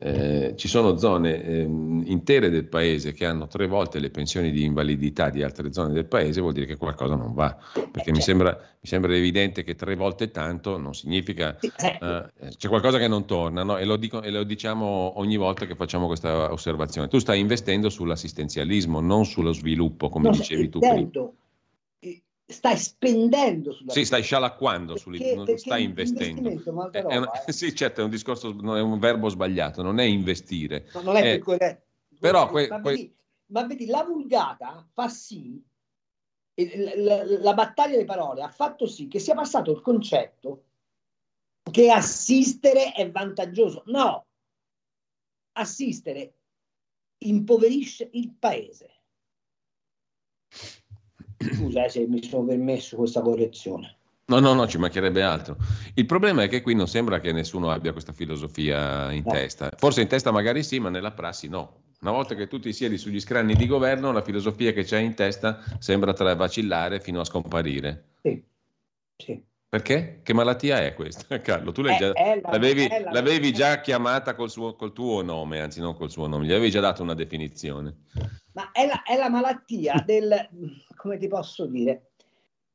[0.00, 4.62] eh, ci sono zone eh, intere del paese che hanno tre volte le pensioni di
[4.62, 7.56] invalidità di altre zone del paese, vuol dire che qualcosa non va.
[7.90, 12.98] Perché mi sembra, mi sembra evidente che tre volte tanto non significa eh, c'è qualcosa
[12.98, 13.76] che non torna, no?
[13.76, 17.08] e, lo dico, e, lo diciamo ogni volta che facciamo questa osservazione.
[17.08, 21.10] Tu stai investendo sull'assistenzialismo, non sullo sviluppo, come no, dicevi tu prima
[22.50, 26.48] stai spendendo sulla Sì, stai scialacquando, perché, non perché stai investendo.
[26.90, 27.52] È, una, eh.
[27.52, 30.88] Sì, certo, è un discorso, è un verbo sbagliato, non è investire.
[30.94, 31.84] No, non è, è corretto.
[32.18, 32.90] Però que, ma, que...
[32.90, 35.62] Vedi, ma, vedi, la vulgata fa sì,
[36.54, 40.64] la, la, la battaglia delle parole ha fatto sì che sia passato il concetto
[41.70, 43.82] che assistere è vantaggioso.
[43.86, 44.26] No,
[45.52, 46.34] assistere
[47.18, 48.92] impoverisce il paese.
[51.38, 53.96] Scusa eh, se mi sono permesso questa correzione.
[54.26, 55.56] No, no, no, ci mancherebbe altro.
[55.94, 59.32] Il problema è che qui non sembra che nessuno abbia questa filosofia in no.
[59.32, 59.72] testa.
[59.74, 61.84] Forse in testa magari sì, ma nella prassi no.
[62.00, 65.14] Una volta che tu ti siedi sugli scranni di governo, la filosofia che c'è in
[65.14, 68.04] testa sembra tra vacillare fino a scomparire.
[68.22, 68.44] Sì,
[69.16, 69.42] sì.
[69.70, 70.20] Perché?
[70.22, 71.72] Che malattia è questa, Carlo?
[71.72, 75.94] Tu già, la, l'avevi, la, l'avevi, già chiamata col, suo, col, tuo nome, anzi non
[75.94, 78.04] col suo nome, gli avevi già dato una definizione.
[78.52, 80.48] Ma è la, è la malattia del,
[80.96, 82.12] come ti posso dire,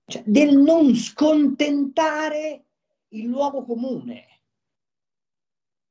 [0.06, 2.66] cioè, del non scontentare
[3.10, 4.28] il luogo comune.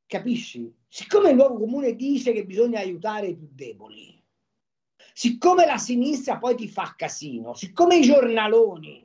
[0.06, 0.72] Capisci?
[0.86, 4.22] Siccome il luogo comune dice che bisogna aiutare i più deboli,
[5.12, 9.01] siccome la sinistra poi ti fa casino, siccome i giornaloni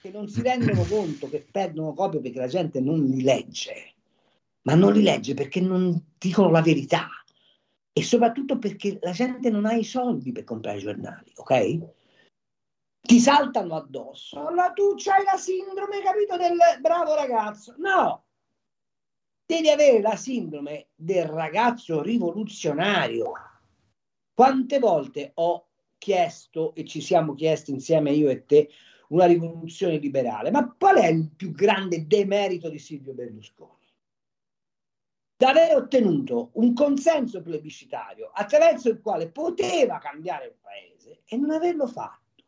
[0.00, 3.94] che non si rendono conto che perdono copie perché la gente non li legge,
[4.62, 7.08] ma non li legge perché non dicono la verità
[7.92, 11.78] e soprattutto perché la gente non ha i soldi per comprare i giornali, ok?
[13.00, 17.74] Ti saltano addosso, allora tu c'hai la sindrome, capito, del bravo ragazzo.
[17.78, 18.26] No,
[19.46, 23.32] devi avere la sindrome del ragazzo rivoluzionario.
[24.34, 28.68] Quante volte ho chiesto e ci siamo chiesti insieme io e te
[29.08, 30.50] una rivoluzione liberale.
[30.50, 33.78] Ma qual è il più grande demerito di Silvio Berlusconi?
[35.38, 41.86] d'aver ottenuto un consenso plebiscitario attraverso il quale poteva cambiare il paese e non averlo
[41.86, 42.42] fatto.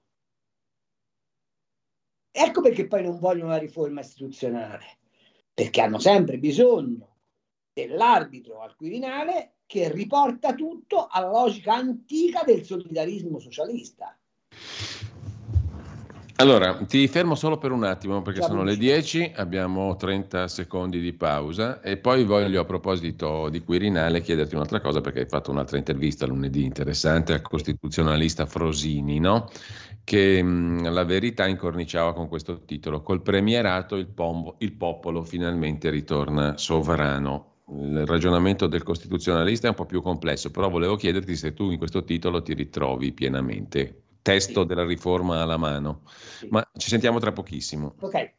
[2.32, 4.98] Ecco perché poi non vogliono la riforma istituzionale,
[5.54, 7.18] perché hanno sempre bisogno
[7.72, 14.18] dell'arbitro al Quirinale che riporta tutto alla logica antica del solidarismo socialista.
[16.40, 21.12] Allora, ti fermo solo per un attimo perché sono le 10, abbiamo 30 secondi di
[21.12, 25.76] pausa e poi voglio a proposito di Quirinale chiederti un'altra cosa perché hai fatto un'altra
[25.76, 29.50] intervista lunedì interessante al costituzionalista Frosini, no?
[30.02, 35.90] che mh, la verità incorniciava con questo titolo, col premierato il, pombo, il popolo finalmente
[35.90, 37.64] ritorna sovrano.
[37.68, 41.76] Il ragionamento del costituzionalista è un po' più complesso, però volevo chiederti se tu in
[41.76, 44.66] questo titolo ti ritrovi pienamente testo sì.
[44.66, 46.02] della riforma alla mano.
[46.38, 46.48] Sì.
[46.50, 47.94] Ma ci sentiamo tra pochissimo.
[48.00, 48.32] Ok.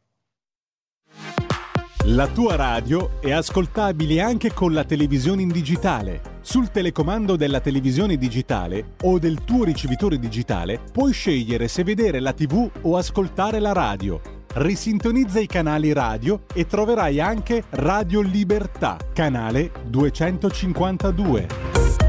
[2.06, 6.20] La tua radio è ascoltabile anche con la televisione in digitale.
[6.40, 12.32] Sul telecomando della televisione digitale o del tuo ricevitore digitale puoi scegliere se vedere la
[12.32, 14.20] TV o ascoltare la radio.
[14.54, 22.01] Risintonizza i canali radio e troverai anche Radio Libertà, canale 252.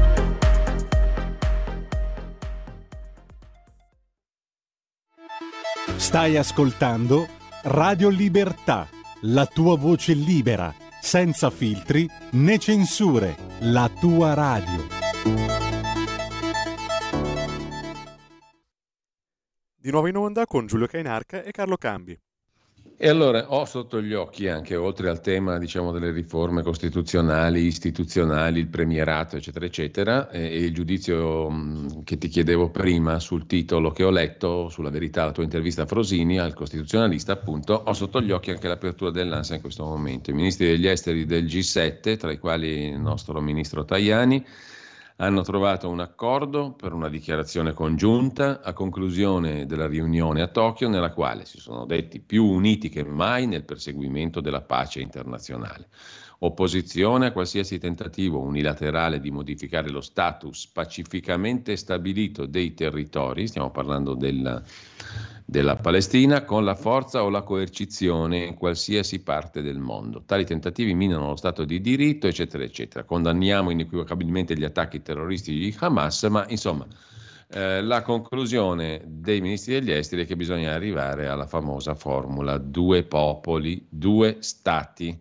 [5.96, 7.26] Stai ascoltando
[7.62, 8.88] Radio Libertà,
[9.22, 14.86] la tua voce libera, senza filtri né censure, la tua radio.
[19.76, 22.18] Di nuovo in onda con Giulio Cainarca e Carlo Cambi.
[23.04, 28.60] E allora ho sotto gli occhi anche, oltre al tema diciamo, delle riforme costituzionali, istituzionali,
[28.60, 33.90] il premierato, eccetera, eccetera, e, e il giudizio mh, che ti chiedevo prima sul titolo
[33.90, 38.22] che ho letto, sulla verità, la tua intervista a Frosini, al costituzionalista, appunto, ho sotto
[38.22, 40.30] gli occhi anche l'apertura dell'ANSA in questo momento.
[40.30, 44.42] I ministri degli esteri del G7, tra i quali il nostro ministro Tajani,
[45.16, 51.12] hanno trovato un accordo per una dichiarazione congiunta a conclusione della riunione a Tokyo nella
[51.12, 55.88] quale si sono detti più uniti che mai nel perseguimento della pace internazionale.
[56.40, 64.14] Opposizione a qualsiasi tentativo unilaterale di modificare lo status pacificamente stabilito dei territori, stiamo parlando
[64.14, 64.60] della
[65.44, 70.22] della Palestina con la forza o la coercizione in qualsiasi parte del mondo.
[70.24, 73.04] Tali tentativi minano lo Stato di diritto, eccetera, eccetera.
[73.04, 76.86] Condanniamo inequivocabilmente gli attacchi terroristici di Hamas, ma insomma
[77.50, 83.04] eh, la conclusione dei ministri degli esteri è che bisogna arrivare alla famosa formula due
[83.04, 85.16] popoli, due stati.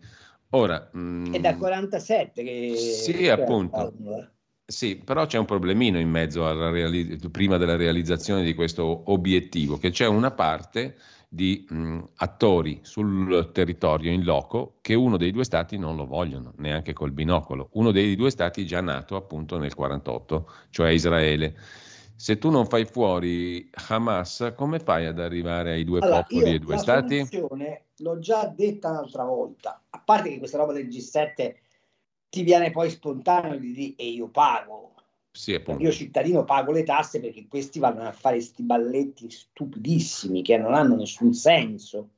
[0.51, 2.75] Ora, mh, mm, è da 47 che...
[2.75, 4.31] Sì, appunto.
[4.65, 9.77] Sì, però c'è un problemino in mezzo alla reali- prima della realizzazione di questo obiettivo,
[9.77, 10.95] che c'è una parte
[11.27, 16.53] di mh, attori sul territorio in loco che uno dei due stati non lo vogliono,
[16.57, 17.69] neanche col binocolo.
[17.73, 21.55] Uno dei due stati già nato appunto nel 48, cioè Israele.
[22.15, 26.59] Se tu non fai fuori Hamas, come fai ad arrivare ai due allora, popoli e
[26.59, 27.27] due stati?
[27.97, 31.55] L'ho già detta un'altra volta, a parte che questa roba del G7
[32.33, 34.95] ti viene poi spontaneo di dire e io pago.
[35.29, 40.57] Sì, io cittadino pago le tasse perché questi vanno a fare questi balletti stupidissimi che
[40.57, 42.09] non hanno nessun senso.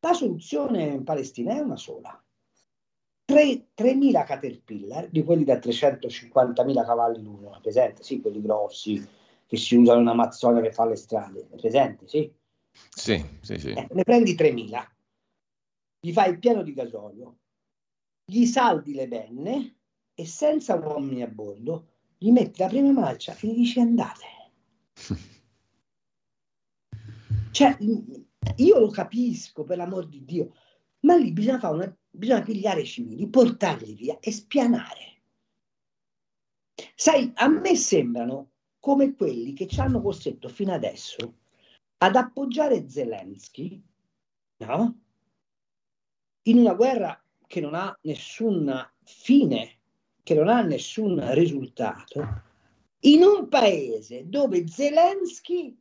[0.00, 2.22] La soluzione in Palestina è una sola.
[3.24, 8.02] 3.000 Caterpillar, di quelli da 350.000 cavalli l'uno, presente?
[8.02, 9.02] Sì, quelli grossi
[9.46, 12.06] che si usano in Amazzonia che fa le strade, presente?
[12.06, 12.30] Sì.
[12.70, 13.70] Sì, sì, sì.
[13.70, 14.86] Eh, ne prendi 3.000,
[16.00, 17.36] gli fai il piano di gasolio,
[18.30, 19.76] gli saldi le benne
[20.12, 24.26] e senza uomini a bordo gli metti la prima marcia e gli dici andate.
[27.52, 27.74] cioè,
[28.56, 30.54] io lo capisco per l'amor di Dio,
[31.00, 35.22] ma lì bisogna, fare una, bisogna pigliare i civili, portarli via e spianare.
[36.94, 41.38] Sai, a me sembrano come quelli che ci hanno costretto fino adesso
[41.96, 43.82] ad appoggiare Zelensky,
[44.58, 45.00] no?
[46.42, 49.78] In una guerra che non ha nessuna fine,
[50.22, 52.42] che non ha nessun risultato,
[53.00, 55.76] in un paese dove Zelensky,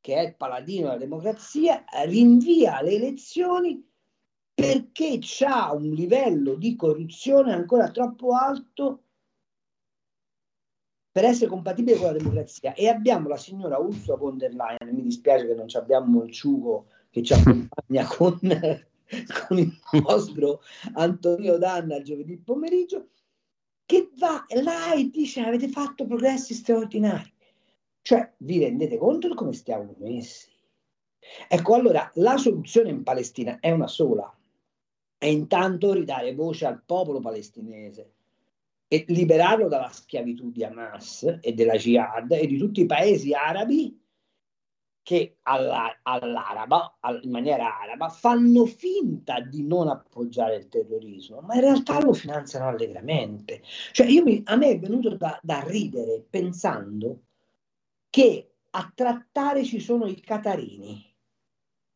[0.00, 3.84] che è il paladino della democrazia, rinvia le elezioni
[4.54, 9.02] perché ha un livello di corruzione ancora troppo alto
[11.10, 12.74] per essere compatibile con la democrazia.
[12.74, 16.86] E abbiamo la signora Ursula von der Leyen, mi dispiace che non abbiamo il ciugo
[17.10, 18.38] che ci accompagna con
[19.48, 20.62] con il nostro
[20.94, 23.08] Antonio Danna giovedì pomeriggio,
[23.84, 27.32] che va là e dice avete fatto progressi straordinari.
[28.02, 30.48] Cioè, vi rendete conto di come stiamo messi?
[31.48, 34.30] Ecco, allora, la soluzione in Palestina è una sola.
[35.18, 38.12] e intanto ridare voce al popolo palestinese
[38.86, 43.98] e liberarlo dalla schiavitù di Hamas e della Jihad e di tutti i paesi arabi
[45.06, 51.60] che alla, all'araba, in maniera araba, fanno finta di non appoggiare il terrorismo, ma in
[51.60, 53.62] realtà lo finanziano allegramente.
[53.92, 57.20] Cioè, mi, a me è venuto da, da ridere pensando
[58.10, 61.14] che a trattare ci sono i catarini.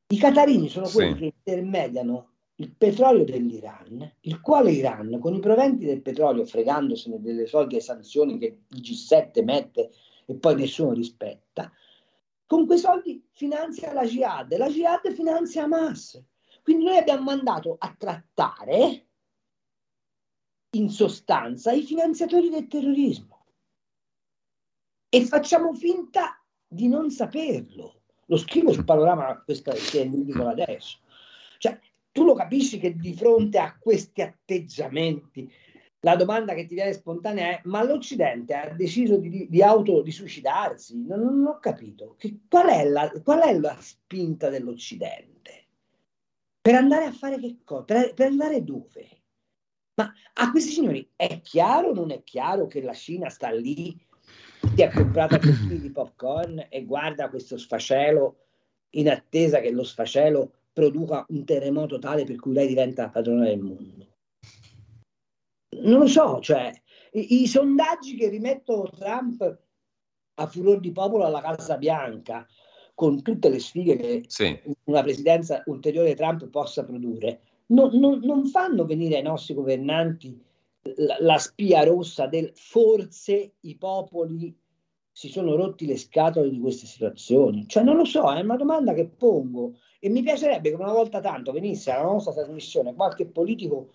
[0.06, 1.18] I catarini sono quelli sì.
[1.18, 7.46] che intermediano il petrolio dell'Iran, il quale Iran, con i proventi del petrolio, fregandosene delle
[7.46, 9.90] solite sanzioni che il G7 mette
[10.26, 11.72] e poi nessuno rispetta,
[12.50, 16.20] con quei soldi finanzia la Jihad, la Jihad finanzia Hamas.
[16.64, 19.06] Quindi noi abbiamo mandato a trattare
[20.70, 23.46] in sostanza i finanziatori del terrorismo
[25.08, 28.02] e facciamo finta di non saperlo.
[28.26, 30.98] Lo scrivo sul panorama, questo che vi dico adesso.
[31.56, 31.78] Cioè,
[32.10, 35.48] tu lo capisci che di fronte a questi atteggiamenti
[36.00, 40.10] la domanda che ti viene spontanea è: ma l'Occidente ha deciso di, di auto di
[40.10, 41.04] suicidarsi?
[41.06, 42.14] Non, non ho capito.
[42.18, 45.66] Che, qual, è la, qual, è la, spinta dell'Occidente?
[46.60, 47.84] Per andare a fare che cosa?
[47.84, 49.08] Per, per andare dove?
[49.94, 53.94] Ma a questi signori è chiaro o non è chiaro che la Cina sta lì,
[54.74, 58.36] ti ha comprato chili di popcorn e guarda questo sfacelo
[58.90, 63.58] in attesa che lo sfacelo produca un terremoto tale per cui lei diventa padrona del
[63.58, 64.09] mondo?
[65.78, 66.72] Non lo so, cioè,
[67.12, 69.58] i, i sondaggi che rimetto Trump
[70.34, 72.46] a furor di popolo alla Casa Bianca,
[72.94, 74.58] con tutte le sfighe che sì.
[74.84, 80.38] una presidenza ulteriore Trump possa produrre, non, non, non fanno venire ai nostri governanti
[80.96, 84.56] la, la, spia rossa del forse i popoli
[85.12, 87.66] si sono rotti le scatole di queste situazioni.
[87.68, 91.20] Cioè, non lo so, è una domanda che pongo e mi piacerebbe che una volta
[91.20, 93.90] tanto venisse alla nostra trasmissione qualche politico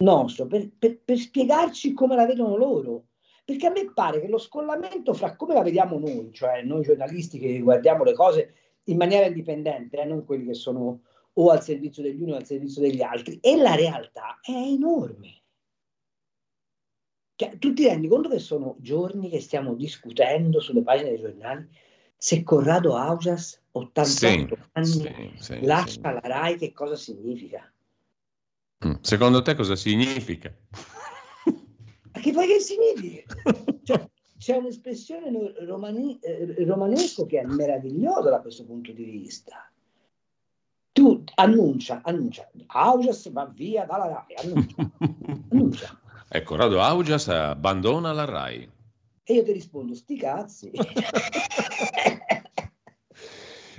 [0.00, 3.04] nostro per, per, per spiegarci come la vedono loro.
[3.44, 7.38] Perché a me pare che lo scollamento fra come la vediamo noi, cioè noi giornalisti
[7.38, 11.00] che guardiamo le cose in maniera indipendente, eh, non quelli che sono
[11.32, 15.42] o al servizio degli uni o al servizio degli altri, e la realtà è enorme.
[17.34, 21.68] Cioè, tu ti rendi conto che sono giorni che stiamo discutendo sulle pagine dei giornali
[22.16, 24.26] se Corrado Augias, 88 sì,
[24.72, 27.72] anni, sì, sì, lascia la RAI, che cosa significa?
[28.86, 28.94] Mm.
[29.02, 30.54] Secondo te cosa significa?
[32.12, 33.34] Ma che poi che significa?
[33.82, 39.70] Cioè, c'è un'espressione romani, eh, romanesco che è meravigliosa da questo punto di vista.
[40.92, 44.90] Tu annuncia, annuncia, Augias va via dalla RAI, annuncia,
[45.50, 46.00] annuncia.
[46.28, 48.70] Ecco, Rado Augias abbandona la RAI.
[49.24, 50.70] E io ti rispondo, sti cazzi.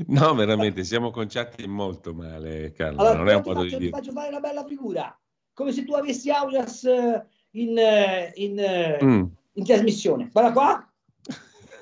[0.08, 3.02] No, veramente, siamo conciati molto male, Carlo.
[3.02, 3.86] Allora, non è un modo faccio, di.
[3.86, 5.20] Ti faccio fare una bella figura,
[5.54, 9.24] come se tu avessi Aulas eh, in, eh, in, eh, mm.
[9.54, 10.30] in trasmissione.
[10.32, 10.92] Guarda qua.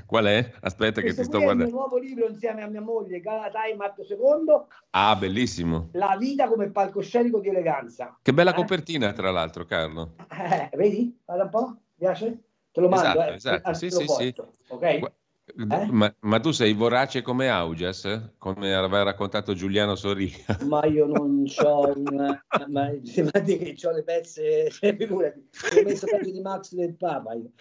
[0.07, 0.52] Qual è?
[0.61, 1.64] Aspetta Questo che ti sto guardando.
[1.64, 4.64] È il nuovo libro insieme a mia moglie, Galatai Marco II.
[4.90, 5.88] Ah, bellissimo.
[5.92, 8.16] La vita come palcoscenico di eleganza.
[8.22, 8.55] Che bella eh?
[8.55, 10.14] copertina, tra l'altro, Carlo.
[10.31, 11.20] Eh, vedi?
[11.24, 11.76] Guarda un po'.
[11.96, 12.40] Piace?
[12.70, 13.20] Te lo mando.
[13.20, 13.74] Esatto, esatto.
[13.74, 14.35] Sì, sì, sì.
[14.68, 15.12] Ok?
[15.59, 15.87] Eh?
[15.90, 20.37] Ma, ma, tu sei vorace come Augias, come aveva raccontato Giuliano Soria.
[20.69, 22.45] Ma io non ho una...
[22.69, 27.53] ma sembrate che ho le pezze, figurati, ho messo peggio di Max del Papa io.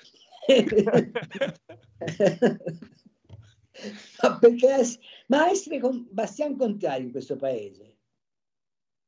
[4.22, 4.86] ma perché
[5.28, 7.98] ma essere con Bastian Contrari in questo paese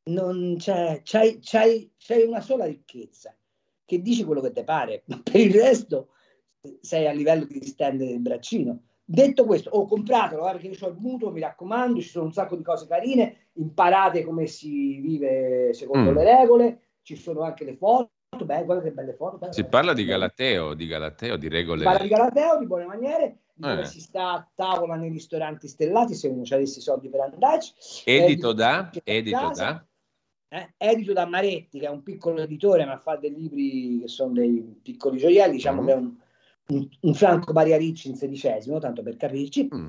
[0.05, 3.35] non c'è, c'hai, c'hai, c'hai una sola ricchezza
[3.85, 6.13] che dici quello che ti pare, ma per il resto
[6.81, 8.81] sei a livello di stendere il braccino.
[9.09, 12.33] Detto questo, ho comprato, guarda che io ho il mutuo, mi raccomando, ci sono un
[12.33, 16.15] sacco di cose carine, imparate come si vive secondo mm.
[16.15, 18.09] le regole, ci sono anche le foto,
[18.43, 19.39] beh, guarda che belle foto.
[19.51, 21.79] si parla di Galateo, di Galateo, di regole.
[21.79, 23.69] Si parla di Galateo, di buone maniere, di eh.
[23.69, 27.73] come si sta a tavola nei ristoranti stellati, se uno avesse i soldi per andarci.
[28.03, 28.89] Edito da?
[29.05, 29.87] Edito da?
[30.49, 34.33] Eh, edito da Maretti, che è un piccolo editore, ma fa dei libri che sono
[34.33, 35.85] dei piccoli gioielli, diciamo mm.
[35.85, 36.15] che è un
[36.67, 39.69] un, un Franco Maria Ricci in sedicesimo, tanto per capirci.
[39.73, 39.87] Mm.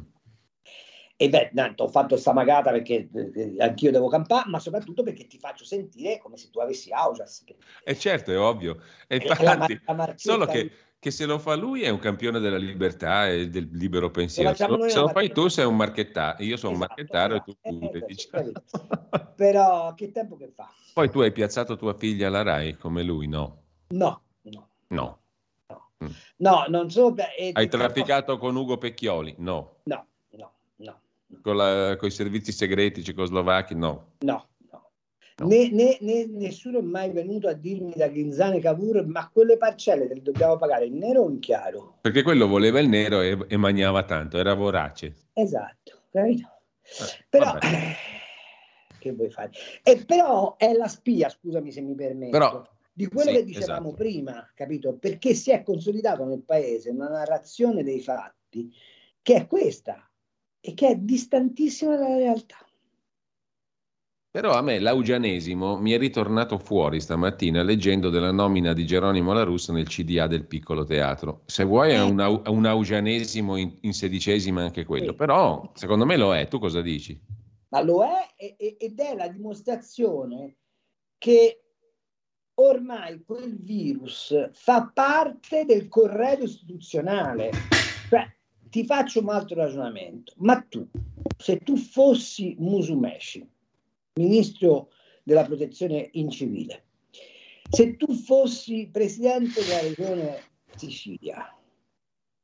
[1.21, 5.27] E beh, tanto ho fatto sta magata perché eh, anch'io devo campare, ma soprattutto perché
[5.27, 7.43] ti faccio sentire come se tu avessi Augias.
[7.45, 8.81] E eh certo, è ovvio.
[9.09, 12.57] E infatti, la, la solo che, che, se lo fa lui è un campione della
[12.57, 14.55] libertà e del libero pensiero.
[14.55, 17.51] Se lo, se lo fai tu sei un marchettario, io sono esatto, un marchettario esatto.
[17.63, 17.99] e tu pure.
[17.99, 18.53] Eh, diciamo.
[19.35, 20.73] Però che tempo che fa?
[20.95, 23.63] Poi tu hai piazzato tua figlia alla RAI come lui, no?
[23.89, 24.69] No, no.
[24.91, 25.19] No.
[26.05, 26.09] Mm.
[26.37, 27.15] No, non so.
[27.17, 29.35] Eh, Hai trafficato con Ugo Pecchioli?
[29.39, 29.79] No.
[29.85, 31.01] No, no, no.
[31.43, 33.75] Con, la, con i servizi segreti cecoslovacchi?
[33.75, 34.13] No.
[34.21, 34.91] No, no,
[35.41, 35.47] No.
[35.47, 40.09] Né, né, né, nessuno è mai venuto a dirmi da Ghinzane Cavour ma quelle parcelle
[40.09, 41.99] le dobbiamo pagare in nero o in chiaro?
[42.01, 45.15] Perché quello voleva il nero e, e mangiava tanto, era vorace.
[45.33, 46.49] Esatto, capito?
[46.83, 47.95] Eh, però, eh,
[48.99, 49.51] che vuoi fare?
[49.85, 52.33] E però è la spia, scusami se mi permetti.
[52.33, 52.67] Però,
[52.99, 54.03] di quello sì, che dicevamo esatto.
[54.03, 54.97] prima, capito?
[54.99, 58.75] Perché si è consolidato nel paese una narrazione dei fatti
[59.23, 60.11] che è questa
[60.59, 62.57] e che è distantissima dalla realtà.
[64.33, 69.45] Però a me l'augianesimo mi è ritornato fuori stamattina leggendo della nomina di Geronimo La
[69.45, 71.43] Russa nel CDA del piccolo teatro.
[71.47, 72.01] Se vuoi è eh.
[72.01, 75.17] un, un augianesimo in, in, sedicesima anche quello, sì.
[75.17, 76.49] però secondo me lo è.
[76.49, 77.17] Tu cosa dici?
[77.69, 80.57] Ma lo è ed è la dimostrazione
[81.17, 81.68] che
[82.61, 87.51] ormai quel virus fa parte del corredo istituzionale.
[88.09, 88.27] Cioè,
[88.69, 90.33] ti faccio un altro ragionamento.
[90.37, 90.87] Ma tu,
[91.37, 93.47] se tu fossi Musumeci,
[94.15, 94.91] ministro
[95.23, 96.85] della protezione in civile,
[97.71, 100.43] se tu fossi presidente della regione
[100.75, 101.53] Sicilia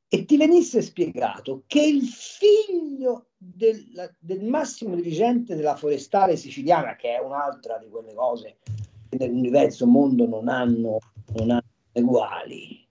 [0.09, 7.17] e ti venisse spiegato che il figlio del, del massimo dirigente della forestale siciliana, che
[7.17, 8.59] è un'altra di quelle cose
[9.19, 10.99] nell'universo mondo non hanno,
[11.37, 11.63] non hanno
[11.93, 12.85] uguali,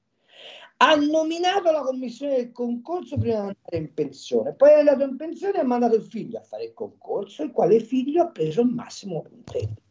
[0.78, 5.16] ha nominato la commissione del concorso prima di andare in pensione, poi è andato in
[5.16, 8.62] pensione e ha mandato il figlio a fare il concorso, il quale figlio ha preso
[8.62, 9.82] il massimo punteggio.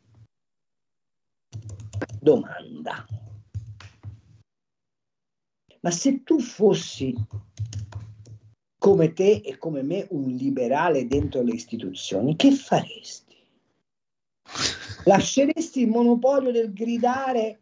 [2.21, 3.07] Domanda.
[5.81, 7.15] Ma se tu fossi
[8.79, 13.37] come te e come me un liberale dentro le istituzioni, che faresti?
[15.05, 17.61] Lasceresti il monopolio del gridare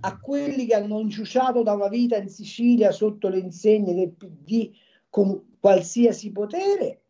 [0.00, 4.72] a quelli che hanno inciuciato da una vita in Sicilia sotto le insegne del PD
[5.08, 7.02] con qualsiasi potere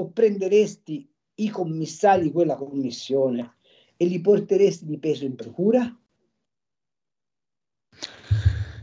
[0.00, 3.54] o prenderesti i commissari di quella commissione
[3.96, 5.96] e li porteresti di peso in procura?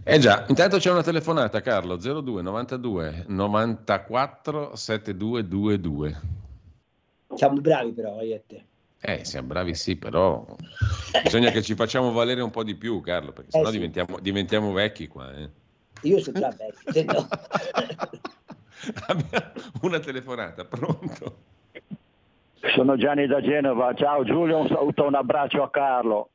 [0.03, 6.21] Eh già, intanto c'è una telefonata Carlo 02 92 94 7222.
[7.35, 8.68] Siamo bravi però, io e te.
[9.01, 10.45] Eh, siamo bravi sì, però
[11.23, 13.77] bisogna che ci facciamo valere un po' di più, Carlo, perché sennò eh sì.
[13.77, 15.33] diventiamo, diventiamo, vecchi qua.
[15.33, 15.49] Eh.
[16.01, 17.27] Io sono già vecchio, se no.
[19.07, 21.37] Abbiamo una telefonata, pronto?
[22.75, 26.31] Sono Gianni da Genova, ciao Giulio, un saluto, un abbraccio a Carlo.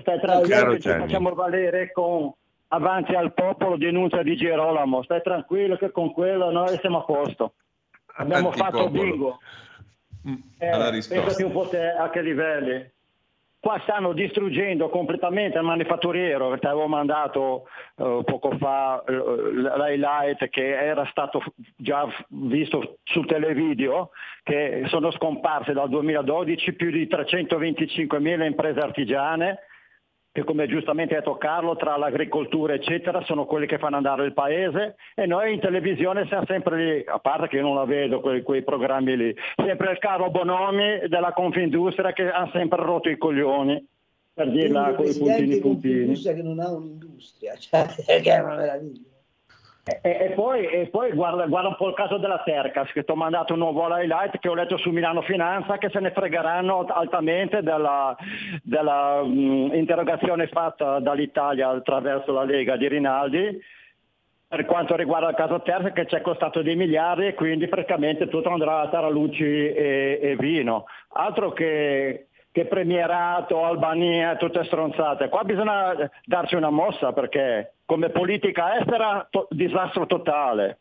[0.00, 2.32] Stai tranquillo che ci facciamo valere con
[2.68, 7.52] avanti al popolo, denuncia di Gerolamo, stai tranquillo che con quello noi siamo a posto.
[8.16, 9.02] Abbiamo Avanti fatto popolo.
[9.02, 9.38] bingo.
[10.28, 12.90] Mm, eh, pensati un po' te a che livelli.
[13.58, 17.66] Qua stanno distruggendo completamente il manifatturiero ti avevo mandato
[17.96, 21.42] uh, poco fa uh, l'highlight che era stato
[21.74, 24.10] già visto su televideo
[24.44, 29.58] che sono scomparse dal 2012 più di 325.000 imprese artigiane
[30.36, 34.34] che come giustamente ha detto Carlo, tra l'agricoltura eccetera, sono quelli che fanno andare il
[34.34, 38.20] paese e noi in televisione siamo sempre lì, a parte che io non la vedo
[38.20, 43.16] quei, quei programmi lì, sempre il caro Bonomi della Confindustria che ha sempre rotto i
[43.16, 43.82] coglioni,
[44.34, 46.20] per dirla con i puntini puntini.
[46.20, 47.86] che non ha un'industria, cioè,
[48.20, 49.15] che è una meraviglia.
[49.88, 53.10] E, e, poi, e poi guarda, guarda, un po' il caso della Tercas che ti
[53.12, 56.86] ho mandato un nuovo highlight che ho letto su Milano Finanza che se ne fregheranno
[56.86, 58.16] altamente della,
[58.64, 63.60] della mh, interrogazione fatta dall'Italia attraverso la Lega di Rinaldi
[64.48, 68.26] per quanto riguarda il caso Terza che ci è costato dei miliardi e quindi praticamente
[68.26, 70.86] tutto andrà a taralucci e, e vino.
[71.10, 72.26] Altro che
[72.56, 75.28] che premierato, Albania, tutte stronzate.
[75.28, 75.94] Qua bisogna
[76.24, 80.78] darci una mossa perché come politica estera to- disastro totale.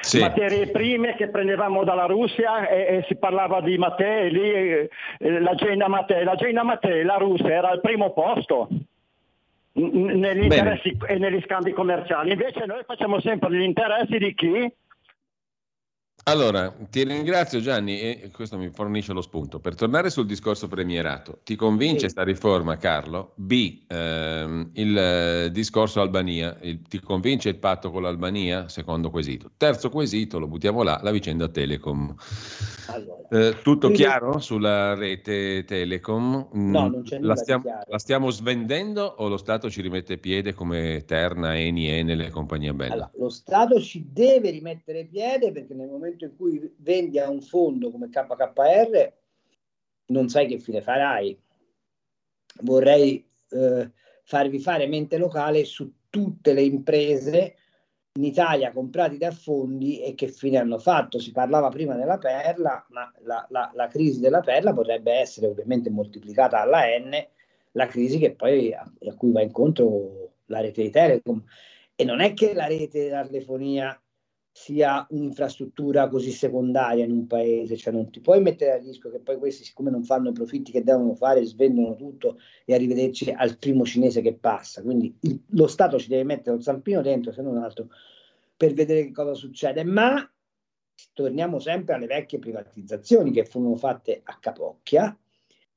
[0.00, 0.20] Sì.
[0.20, 4.88] Materie prime che prendevamo dalla Russia e, e si parlava di Mattei, lì, eh,
[5.18, 8.68] la Gena Mattei, la Gena Mattei, la Russia era al primo posto
[9.74, 12.32] negli interessi e negli scambi commerciali.
[12.32, 14.72] Invece noi facciamo sempre gli interessi di chi?
[16.24, 19.58] Allora, ti ringrazio Gianni e questo mi fornisce lo spunto.
[19.58, 22.28] Per tornare sul discorso premierato, ti convince questa sì.
[22.28, 23.32] riforma Carlo?
[23.34, 28.68] B, ehm, il eh, discorso Albania, il, ti convince il patto con l'Albania?
[28.68, 29.50] Secondo quesito.
[29.56, 32.14] Terzo quesito, lo buttiamo là, la vicenda Telecom.
[32.86, 34.04] Allora, eh, tutto quindi...
[34.04, 36.50] chiaro sulla rete Telecom?
[36.52, 41.02] No, non c'è la stiamo, la stiamo svendendo o lo Stato ci rimette piede come
[41.04, 42.92] Terna, Eni, Enel e compagnia bella?
[42.92, 47.28] Allora, lo Stato ci deve rimettere piede perché nel momento momento in cui vendi a
[47.28, 49.12] un fondo come KKR,
[50.06, 51.38] non sai che fine farai.
[52.62, 53.90] Vorrei eh,
[54.24, 57.56] farvi fare mente locale su tutte le imprese
[58.14, 61.18] in Italia comprati da fondi e che fine hanno fatto.
[61.18, 65.88] Si parlava prima della perla, ma la, la, la crisi della perla potrebbe essere ovviamente
[65.88, 67.12] moltiplicata alla N,
[67.72, 71.42] la crisi che poi a, a cui va incontro la rete di Telecom.
[71.94, 74.01] E non è che la rete della telefonia
[74.54, 79.18] sia un'infrastruttura così secondaria in un paese, cioè non ti puoi mettere a rischio che
[79.18, 83.56] poi questi, siccome non fanno i profitti che devono fare, svendono tutto e arrivederci al
[83.56, 84.82] primo cinese che passa.
[84.82, 87.88] Quindi il, lo Stato ci deve mettere un zampino dentro, se non altro,
[88.54, 89.84] per vedere che cosa succede.
[89.84, 90.30] Ma
[91.14, 95.16] torniamo sempre alle vecchie privatizzazioni che furono fatte a capocchia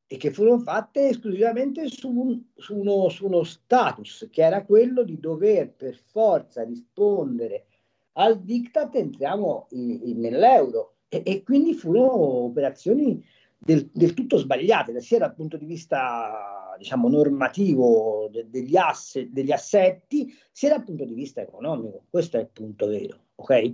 [0.05, 5.03] e che furono fatte esclusivamente su, un, su, uno, su uno status che era quello
[5.03, 7.67] di dover per forza rispondere
[8.17, 12.13] al diktat entriamo in, in, nell'euro e, e, quindi furono
[12.45, 13.23] operazioni
[13.57, 19.51] del, del, tutto sbagliate, sia dal punto di vista diciamo, normativo de, degli, asse, degli
[19.51, 22.05] assetti, sia dal punto di vista economico.
[22.09, 23.73] Questo è il punto vero, ok?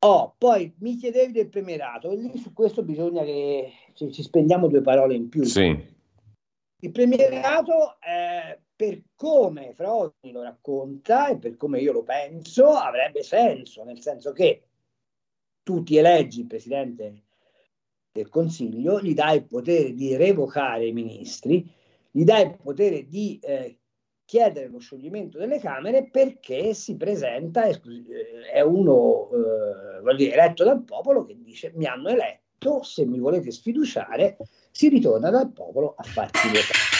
[0.00, 4.68] Oh, poi mi chiedevi del premierato, e lì su questo bisogna che ci, ci spendiamo
[4.68, 5.44] due parole in più.
[5.44, 5.92] Sì.
[6.82, 13.22] Il premierato eh, per come Frodi lo racconta e per come io lo penso, avrebbe
[13.22, 14.62] senso, nel senso che
[15.62, 17.22] tu ti eleggi il presidente
[18.12, 21.68] del Consiglio, gli dai il potere di revocare i ministri,
[22.10, 23.78] gli dai il potere di eh,
[24.24, 27.80] chiedere lo scioglimento delle Camere perché si presenta, eh,
[28.52, 33.50] è uno eh, dire, eletto dal popolo che dice mi hanno eletto, se mi volete
[33.50, 34.36] sfiduciare,
[34.70, 36.92] si ritorna dal popolo a farsi votare.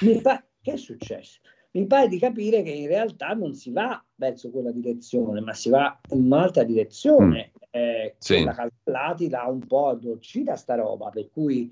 [0.00, 1.40] Mi fa, che è successo?
[1.72, 5.68] Mi pare di capire che in realtà non si va verso quella direzione, ma si
[5.68, 7.52] va in un'altra direzione.
[7.52, 7.60] Mm.
[7.70, 8.44] Eh, sì.
[8.44, 11.70] La Calzati l'ha un po' addolcita sta roba, per cui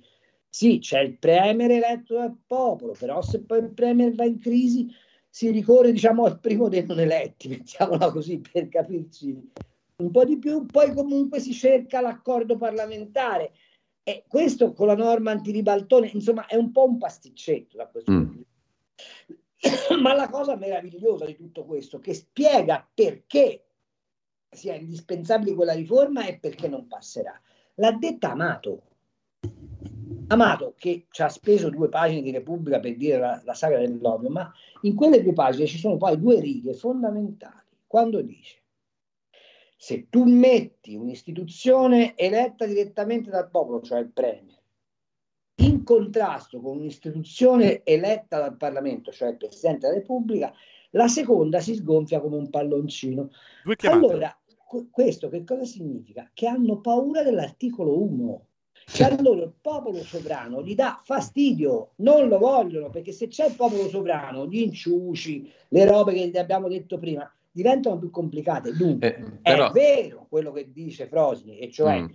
[0.48, 4.92] sì, c'è il premier eletto dal popolo, però se poi il premier va in crisi
[5.28, 9.50] si ricorre diciamo al primo dei non eletti, mettiamola così per capirci
[9.96, 13.52] un po' di più, poi comunque si cerca l'accordo parlamentare.
[14.02, 18.16] E questo con la norma antiribaltone, insomma, è un po' un pasticcetto da questo mm.
[18.16, 18.51] punto di vista.
[20.00, 23.64] Ma la cosa meravigliosa di tutto questo, che spiega perché
[24.50, 27.40] sia indispensabile quella riforma e perché non passerà,
[27.74, 28.82] l'ha detta Amato.
[30.28, 34.30] Amato che ci ha speso due pagine di Repubblica per dire la, la saga dell'odio,
[34.30, 37.60] ma in quelle due pagine ci sono poi due righe fondamentali.
[37.86, 38.62] Quando dice
[39.82, 44.61] se tu metti un'istituzione eletta direttamente dal popolo, cioè il premio,
[45.56, 50.52] in contrasto con un'istituzione eletta dal Parlamento, cioè il Presidente della Repubblica,
[50.90, 53.30] la seconda si sgonfia come un palloncino.
[53.82, 54.34] Allora,
[54.90, 56.30] questo che cosa significa?
[56.32, 58.46] Che hanno paura dell'articolo 1.
[58.84, 63.54] Cioè allora il popolo sovrano gli dà fastidio, non lo vogliono, perché se c'è il
[63.54, 68.72] popolo sovrano, gli inciuci, le robe che abbiamo detto prima, diventano più complicate.
[68.72, 69.68] Dunque, eh, però...
[69.68, 72.06] è vero quello che dice Frosni, e cioè mm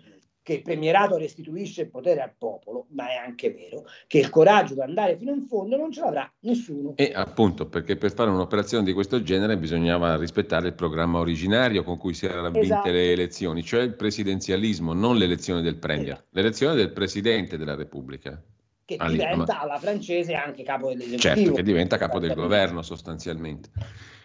[0.47, 4.75] che il premierato restituisce il potere al popolo, ma è anche vero che il coraggio
[4.75, 6.93] di andare fino in fondo non ce l'avrà nessuno.
[6.95, 11.97] E appunto, perché per fare un'operazione di questo genere bisognava rispettare il programma originario con
[11.97, 12.91] cui si erano vinte esatto.
[12.91, 16.27] le elezioni, cioè il presidenzialismo, non l'elezione del premier, esatto.
[16.29, 18.41] l'elezione del presidente della Repubblica.
[18.85, 21.35] Che diventa alla francese anche capo dell'esecutivo.
[21.35, 23.69] Certo, che diventa capo del governo sostanzialmente.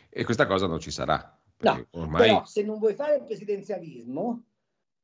[0.08, 1.36] E questa cosa non ci sarà.
[1.58, 2.28] No, ormai...
[2.28, 4.44] però se non vuoi fare il presidenzialismo,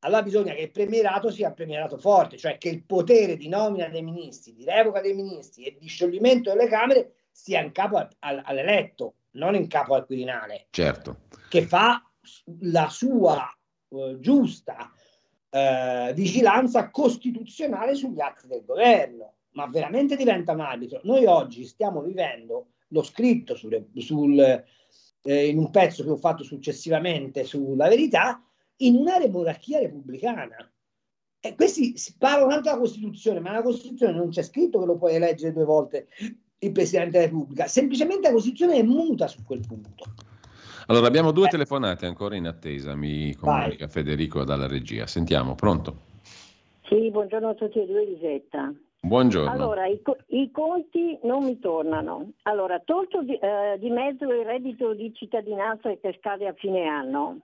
[0.01, 4.03] allora bisogna che il premierato sia premierato forte, cioè che il potere di nomina dei
[4.03, 8.43] ministri, di revoca dei ministri e di scioglimento delle Camere sia in capo al, al,
[8.45, 10.67] all'eletto, non in capo al Quirinale.
[10.71, 11.23] Certo.
[11.49, 12.03] Che fa
[12.61, 13.49] la sua
[13.89, 14.93] uh, giusta
[15.51, 21.01] uh, vigilanza costituzionale sugli atti del governo, ma veramente diventa un arbitro.
[21.05, 24.39] Noi oggi stiamo vivendo, l'ho scritto sul, sul,
[25.23, 28.43] eh, in un pezzo che ho fatto successivamente sulla verità,
[28.79, 30.57] in una monarchia repubblicana.
[31.41, 35.15] E questi parlano tanto della Costituzione, ma la Costituzione non c'è scritto che lo puoi
[35.15, 36.09] eleggere due volte
[36.61, 40.05] il Presidente della Repubblica, semplicemente la Costituzione è muta su quel punto.
[40.89, 41.51] Allora, abbiamo due eh.
[41.51, 43.89] telefonate ancora in attesa, mi comunica Vai.
[43.89, 45.07] Federico dalla regia.
[45.07, 46.07] Sentiamo, pronto?
[46.89, 48.73] Sì, buongiorno a tutti e due, Lisetta.
[49.01, 49.51] Buongiorno.
[49.51, 52.33] Allora, i, i, conti non mi tornano.
[52.43, 57.41] Allora, tolto di, eh, di mezzo il reddito di cittadinanza che scade a fine anno,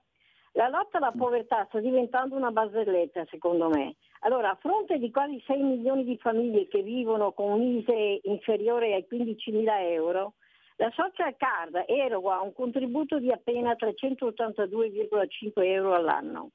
[0.55, 3.95] la lotta alla povertà sta diventando una barzelletta, secondo me.
[4.21, 8.93] Allora, a fronte di quasi 6 milioni di famiglie che vivono con un ISE inferiore
[8.93, 10.35] ai 15 mila euro,
[10.77, 16.51] la Social Card eroga un contributo di appena 382,5 euro all'anno.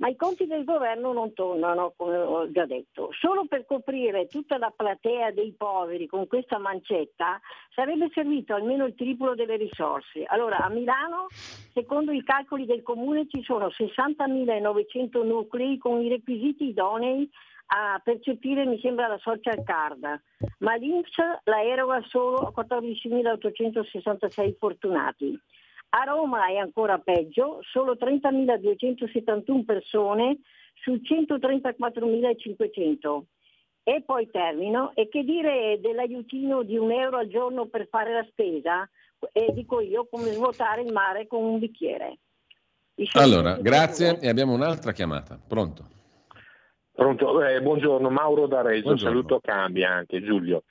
[0.00, 3.10] Ma i conti del governo non tornano, come ho già detto.
[3.12, 7.38] Solo per coprire tutta la platea dei poveri con questa mancetta
[7.74, 10.24] sarebbe servito almeno il triplo delle risorse.
[10.26, 11.26] Allora, a Milano,
[11.74, 17.30] secondo i calcoli del comune, ci sono 60.900 nuclei con i requisiti idonei
[17.72, 20.22] a percepire, mi sembra, la social card,
[20.58, 25.38] ma l'Inps la eroga solo a 14.866 fortunati.
[25.90, 30.38] A Roma è ancora peggio, solo 30.271 persone
[30.74, 33.22] su 134.500.
[33.82, 38.24] E poi termino, e che dire dell'aiutino di un euro al giorno per fare la
[38.28, 38.88] spesa?
[39.32, 42.18] E dico io come svuotare il mare con un bicchiere.
[43.12, 45.40] Allora, grazie e abbiamo un'altra chiamata.
[45.44, 45.88] Pronto?
[46.92, 47.42] Pronto?
[47.42, 49.22] Eh, buongiorno, Mauro da Reggio, buongiorno.
[49.22, 50.64] saluto Cambia anche, Giulio.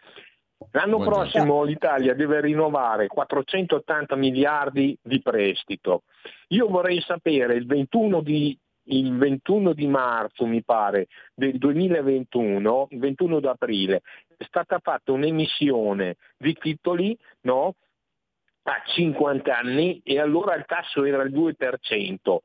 [0.71, 1.21] L'anno Buongiorno.
[1.21, 6.03] prossimo l'Italia deve rinnovare 480 miliardi di prestito.
[6.49, 12.99] Io vorrei sapere il 21 di, il 21 di marzo, mi pare, del 2021, il
[12.99, 14.01] 21 d'aprile,
[14.35, 17.75] è stata fatta un'emissione di titoli no,
[18.63, 22.37] a 50 anni e allora il tasso era il 2%.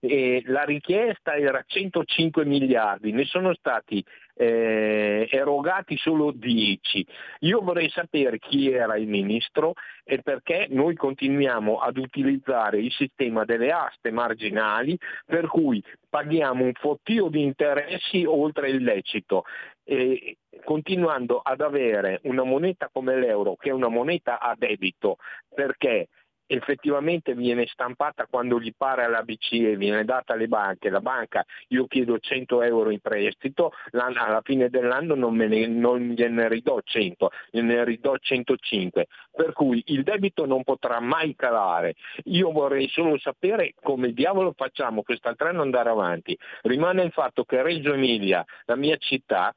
[0.00, 4.04] E la richiesta era 105 miliardi, ne sono stati
[4.34, 7.06] eh, erogati solo 10.
[7.40, 9.74] Io vorrei sapere chi era il ministro
[10.04, 16.72] e perché noi continuiamo ad utilizzare il sistema delle aste marginali per cui paghiamo un
[16.74, 19.44] fottio di interessi oltre il lecito.
[19.86, 25.18] E continuando ad avere una moneta come l'euro che è una moneta a debito
[25.54, 26.08] perché
[26.46, 31.86] effettivamente viene stampata quando gli pare alla BCE, viene data alle banche, la banca io
[31.86, 37.84] chiedo 100 euro in prestito, alla fine dell'anno non, ne, non gliene ridò 100, gliene
[37.84, 41.94] ridò 105, per cui il debito non potrà mai calare.
[42.24, 46.36] Io vorrei solo sapere come diavolo facciamo quest'altro anno andare avanti.
[46.62, 49.54] Rimane il fatto che Reggio Emilia, la mia città,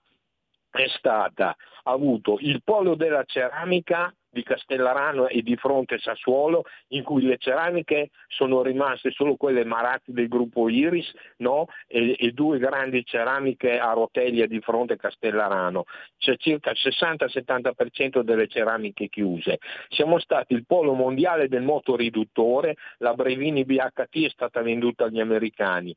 [0.69, 7.01] è stata, ha avuto il polo della ceramica di Castellarano e di fronte Sassuolo, in
[7.01, 11.65] cui le ceramiche sono rimaste solo quelle Maratti del gruppo Iris no?
[11.87, 15.85] e, e, due grandi ceramiche a roteglia di fronte Castellarano.
[16.17, 19.57] C'è circa il 60-70% delle ceramiche chiuse.
[19.89, 25.95] Siamo stati il polo mondiale del motoriduttore, la Brevini BHT è stata venduta agli americani.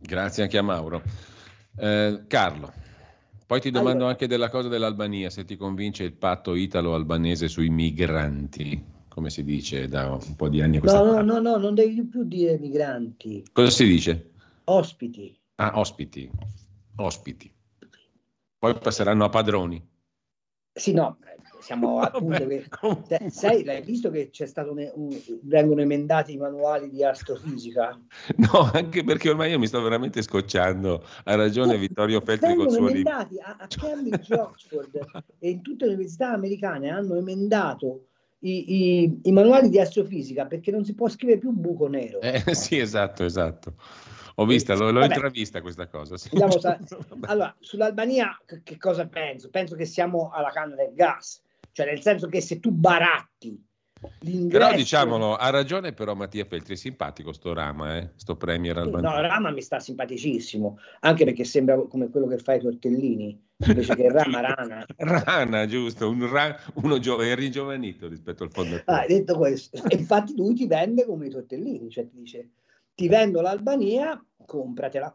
[0.00, 1.02] Grazie anche a Mauro.
[1.78, 2.89] Eh, Carlo.
[3.50, 7.68] Poi ti domando allora, anche della cosa dell'Albania, se ti convince il patto italo-albanese sui
[7.68, 11.24] migranti, come si dice da un po' di anni a questa no, parte.
[11.24, 13.42] No, no, no, non devi più dire migranti.
[13.50, 14.30] Cosa si dice?
[14.66, 15.36] Ospiti.
[15.56, 16.30] Ah, ospiti.
[16.94, 17.52] Ospiti.
[18.56, 19.84] Poi passeranno a padroni.
[20.72, 21.18] Sì, no,
[21.60, 22.66] siamo appunto che,
[23.30, 27.98] sai, l'hai visto che c'è stato un, un, vengono emendati i manuali di astrofisica?
[28.36, 31.04] No, anche perché ormai io mi sto veramente scocciando.
[31.24, 33.10] Ha ragione Vittorio Feltri col suo libro.
[33.10, 38.06] emendati a, a Cambridge, Oxford e in tutte le università americane hanno emendato
[38.40, 42.20] i, i, i, manuali di astrofisica perché non si può scrivere più buco nero.
[42.20, 43.74] Eh, sì, esatto, esatto.
[44.36, 46.16] Ho vista, l'ho, l'ho intravista questa cosa.
[46.16, 46.30] Sì.
[47.22, 49.50] allora, sull'Albania che cosa penso?
[49.50, 51.42] Penso che siamo alla canna del gas
[51.72, 53.68] cioè nel senso che se tu baratti
[54.20, 54.66] l'ingresso...
[54.66, 58.10] Però diciamolo, ha ragione però Mattia Feltri, è simpatico sto Rama, eh?
[58.16, 59.10] sto Premier Albania.
[59.10, 63.94] No, Rama mi sta simpaticissimo, anche perché sembra come quello che fa i tortellini, invece
[63.94, 64.86] che Rama Rana.
[64.96, 66.56] Rana, giusto, un ra...
[66.74, 67.20] uno gio...
[67.20, 68.84] è ringiovanito rispetto al fondatore.
[68.86, 72.50] Ah, detto questo, infatti lui ti vende come i tortellini, cioè ti dice
[73.00, 75.14] ti vendo l'Albania, compratela.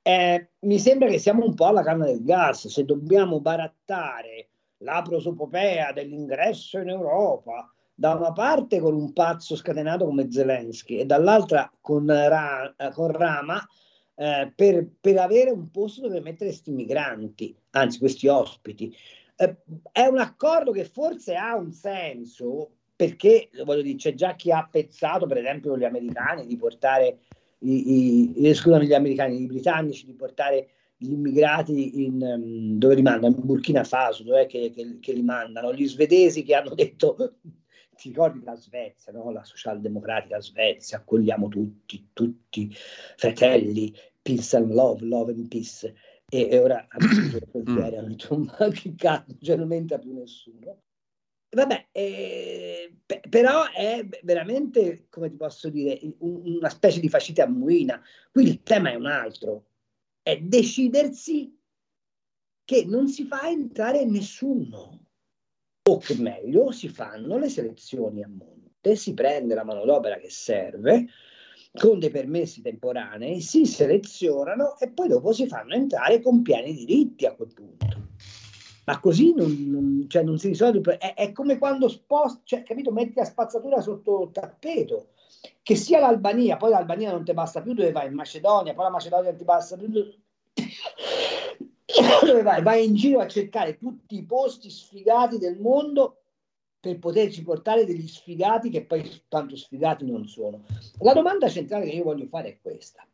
[0.00, 4.50] Eh, mi sembra che siamo un po' alla canna del gas, se dobbiamo barattare
[4.82, 11.06] la prosopopea dell'ingresso in Europa, da una parte con un pazzo scatenato come Zelensky e
[11.06, 13.64] dall'altra con, Ra- con Rama
[14.14, 18.94] eh, per, per, avere un posto dove mettere questi migranti, anzi questi ospiti.
[19.36, 19.56] Eh,
[19.90, 24.68] è un accordo che forse ha un senso perché voglio dire, c'è già chi ha
[24.70, 27.18] pensato, per esempio gli americani, di portare
[27.60, 30.68] i, i, scusami, gli americani, i britannici, di portare
[31.02, 33.34] gli immigrati in, um, dove li mandano?
[33.34, 35.74] In Burkina Faso, dov'è che, che, che, li mandano?
[35.74, 37.16] Gli svedesi che hanno detto,
[37.96, 39.30] ti ricordi la Svezia, no?
[39.32, 42.72] la socialdemocratica Svezia, accogliamo tutti, tutti
[43.16, 43.92] fratelli,
[44.22, 45.92] peace and love, love and peace.
[46.28, 50.82] E, e ora hanno detto, ma che cazzo, cioè non entra più nessuno.
[51.54, 57.46] Vabbè, eh, p- però è veramente, come ti posso dire, un, una specie di facita
[57.46, 58.00] muina.
[58.30, 59.71] Qui il tema è un altro
[60.22, 61.58] è decidersi
[62.64, 65.06] che non si fa entrare nessuno
[65.88, 68.62] o che meglio si fanno le selezioni a mondo.
[68.82, 71.06] notte, si prende la manodopera che serve
[71.74, 77.24] con dei permessi temporanei, si selezionano e poi dopo si fanno entrare con pieni diritti
[77.24, 77.86] a quel punto.
[78.84, 80.98] Ma così non, non, cioè non si risolve.
[80.98, 85.10] È, è come quando sposti, cioè, capito, metti la spazzatura sotto il tappeto
[85.62, 88.06] che sia l'Albania, poi l'Albania non ti basta più, dove vai?
[88.08, 89.88] In Macedonia, poi la Macedonia non ti basta più.
[92.24, 92.62] Dove vai?
[92.62, 96.22] Vai in giro a cercare tutti i posti sfigati del mondo
[96.80, 100.64] per poterci portare degli sfigati che poi tanto sfigati non sono.
[101.00, 103.06] La domanda centrale che io voglio fare è questa.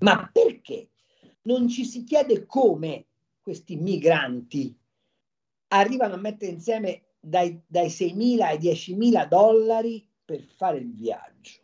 [0.00, 0.90] Ma perché
[1.42, 3.06] non ci si chiede come
[3.42, 4.74] questi migranti
[5.68, 11.60] arrivano a mettere insieme dai, dai 6.000 ai 10.000 dollari per fare il viaggio?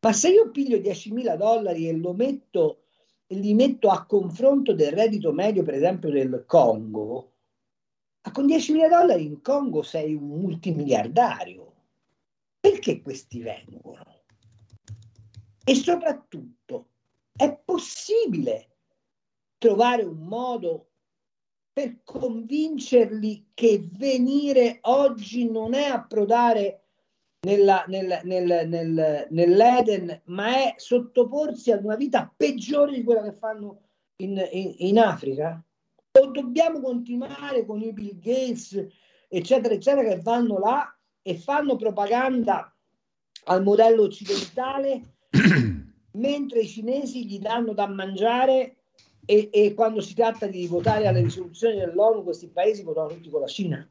[0.00, 2.84] Ma se io piglio 10.000 dollari e lo metto,
[3.26, 7.34] li metto a confronto del reddito medio, per esempio, del Congo,
[8.32, 11.74] con 10.000 dollari in Congo sei un multimiliardario.
[12.58, 14.22] Perché questi vengono?
[15.64, 16.88] E soprattutto,
[17.32, 18.70] è possibile
[19.58, 20.88] trovare un modo
[21.74, 26.85] per convincerli che venire oggi non è approdare
[27.40, 33.32] nella, nel, nel, nel, nell'Eden, ma è sottoporsi ad una vita peggiore di quella che
[33.32, 33.80] fanno
[34.16, 35.62] in, in, in Africa?
[36.18, 38.86] o dobbiamo continuare con i Bill Gates,
[39.28, 42.74] eccetera, eccetera, che vanno là e fanno propaganda
[43.44, 45.16] al modello occidentale,
[46.12, 48.76] mentre i cinesi gli danno da mangiare
[49.24, 53.40] e, e, quando si tratta di votare alle risoluzioni dell'ONU, questi paesi votano tutti con
[53.40, 53.88] la Cina.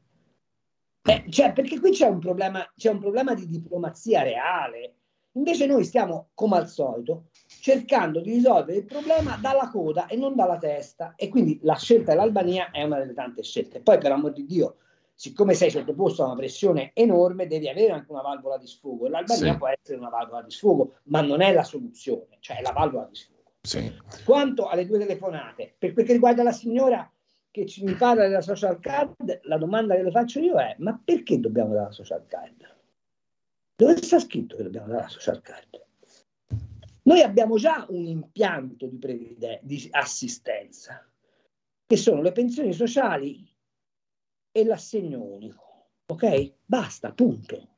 [1.06, 4.94] Eh, cioè, perché qui c'è un, problema, c'è un problema di diplomazia reale.
[5.32, 10.34] Invece noi stiamo, come al solito, cercando di risolvere il problema dalla coda e non
[10.34, 11.14] dalla testa.
[11.14, 13.80] E quindi la scelta dell'Albania è una delle tante scelte.
[13.80, 14.78] Poi, per amor di Dio,
[15.14, 19.06] siccome sei sottoposto a una pressione enorme, devi avere anche una valvola di sfogo.
[19.06, 19.58] E l'Albania sì.
[19.58, 23.06] può essere una valvola di sfogo, ma non è la soluzione, cioè è la valvola
[23.06, 23.52] di sfogo.
[23.60, 23.92] Sì.
[24.24, 27.08] Quanto alle due telefonate, per quel che riguarda la signora
[27.56, 31.00] che ci mi parla della social card, la domanda che le faccio io è: ma
[31.02, 32.76] perché dobbiamo dare la social card?
[33.74, 35.82] Dove sta scritto che dobbiamo dare la social card?
[37.04, 41.02] Noi abbiamo già un impianto di, previde- di assistenza,
[41.86, 43.48] che sono le pensioni sociali
[44.52, 45.92] e l'assegno unico.
[46.08, 46.52] Ok?
[46.66, 47.68] Basta, punto.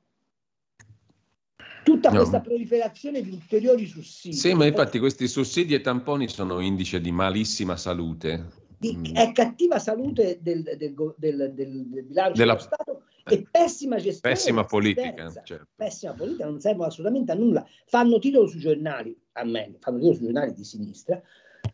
[1.84, 2.16] Tutta no.
[2.16, 4.34] questa proliferazione di ulteriori sussidi.
[4.34, 8.66] Sì, ma infatti questi sussidi e tamponi sono indice di malissima salute.
[8.78, 9.14] Di, mm.
[9.14, 12.54] è cattiva salute del, del, del, del bilancio Della...
[12.54, 14.34] dello Stato e pessima gestione.
[14.34, 15.32] Pessima politica.
[15.44, 15.66] Certo.
[15.74, 17.66] Pessima politica, non servono assolutamente a nulla.
[17.86, 21.20] Fanno titolo sui giornali, a me, fanno titolo sui giornali di sinistra,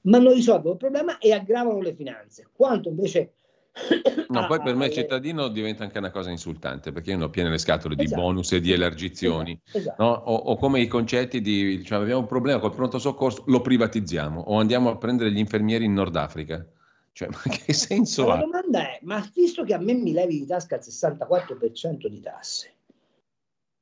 [0.02, 2.48] ma non risolvono il problema e aggravano le finanze.
[2.52, 3.34] Quanto invece...
[4.26, 7.30] No, ah, poi per me cittadino diventa anche una cosa insultante perché io ne ho
[7.30, 8.08] piene le scatole esatto.
[8.08, 9.78] di bonus e di elargizioni esatto.
[9.78, 10.02] esatto.
[10.02, 10.10] No?
[10.10, 14.40] O, o, come i concetti di diciamo, abbiamo un problema col pronto soccorso, lo privatizziamo
[14.40, 16.66] o andiamo a prendere gli infermieri in Nord Africa.
[17.14, 18.34] Cioè, ma che senso ma ha?
[18.34, 22.20] La domanda è, ma visto che a me mi levi di tasca il 64% di
[22.20, 22.74] tasse,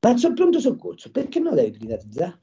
[0.01, 2.41] ma sul pronto soccorso, perché non lo devi privatizzare?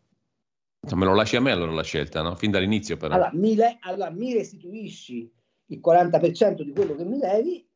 [0.91, 2.35] Me lo lasci a me allora la scelta, no?
[2.35, 3.13] Fin dall'inizio però.
[3.13, 5.31] Allora mi, le- allora, mi restituisci
[5.67, 7.69] il 40% di quello che mi levi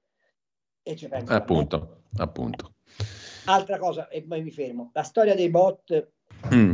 [0.81, 1.33] e ci penso.
[1.33, 2.73] Appunto, appunto.
[3.45, 6.13] Altra cosa, e poi mi fermo, la storia dei bot.
[6.51, 6.73] Mm,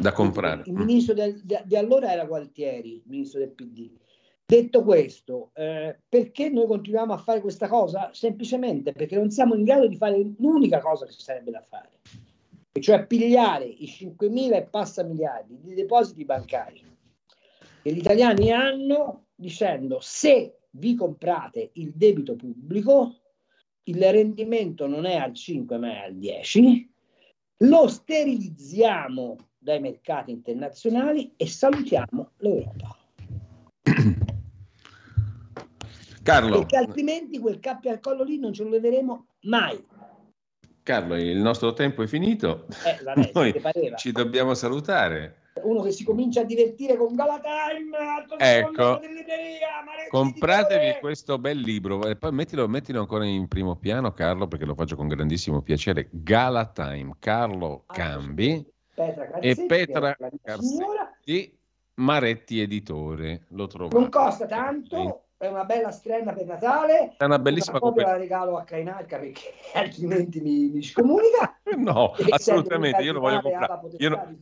[0.00, 0.62] da comprare.
[0.62, 3.92] Il, il ministro del, di, di allora era Gualtieri, il ministro del PD
[4.50, 8.08] Detto questo, eh, perché noi continuiamo a fare questa cosa?
[8.14, 11.90] Semplicemente perché non siamo in grado di fare l'unica cosa che ci sarebbe da fare,
[12.72, 14.26] e cioè pigliare i 5
[14.56, 16.80] e passa miliardi di depositi bancari
[17.82, 23.16] che gli italiani hanno dicendo se vi comprate il debito pubblico,
[23.82, 26.90] il rendimento non è al 5 ma è al 10,
[27.64, 32.97] lo sterilizziamo dai mercati internazionali e salutiamo l'Europa.
[36.28, 36.58] Carlo.
[36.58, 39.82] Perché altrimenti quel cappio al collo lì non ce lo leveremo mai.
[40.82, 42.66] Carlo, il nostro tempo è finito.
[42.84, 43.54] Eh, vabbè, Noi
[43.96, 45.46] ci dobbiamo salutare.
[45.62, 47.96] Uno che si comincia a divertire con Galatime,
[48.36, 49.00] ecco,
[50.08, 54.74] compratevi questo bel libro e poi mettilo, mettilo, ancora in primo piano, Carlo, perché lo
[54.74, 56.10] faccio con grandissimo piacere.
[56.12, 58.64] Galatime, Carlo ah, Cambi
[58.94, 61.58] Petra e Petra Carsetti,
[61.94, 63.46] Maretti Editore.
[63.48, 63.98] Lo trovate.
[63.98, 67.14] Non costa tanto è una bella strenna per Natale.
[67.16, 68.02] È una bellissima cosa.
[68.02, 71.54] la regalo a Kainarca perché altrimenti mi, mi scomunica.
[71.78, 73.90] No, assolutamente, io lo voglio comprare.
[73.98, 74.38] Io, no,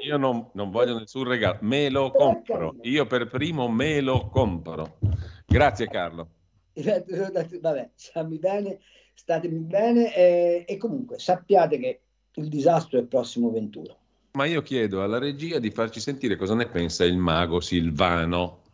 [0.00, 2.74] io non, non, voglio nessun regalo, me lo per compro.
[2.82, 4.98] Io per primo me lo compro.
[5.46, 6.28] Grazie Carlo.
[6.74, 8.78] Vabbè, stammi bene,
[9.14, 12.00] statemi bene e, e comunque sappiate che
[12.34, 13.96] il disastro è il prossimo 21.
[14.32, 18.66] Ma io chiedo alla regia di farci sentire cosa ne pensa il mago Silvano.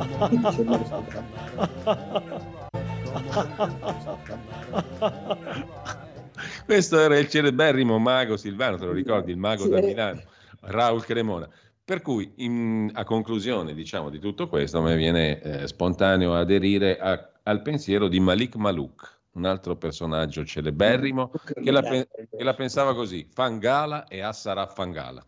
[6.64, 9.70] Questo era il celeberrimo mago Silvano, te lo ricordi, il mago sì.
[9.70, 10.22] da Milano,
[10.60, 11.48] Raul Cremona.
[11.84, 16.98] Per cui, in, a conclusione diciamo, di tutto questo, a me viene eh, spontaneo aderire
[16.98, 22.94] a, al pensiero di Malik Maluk, un altro personaggio celeberrimo, che la, che la pensava
[22.94, 25.26] così, Fangala e Assara Fangala.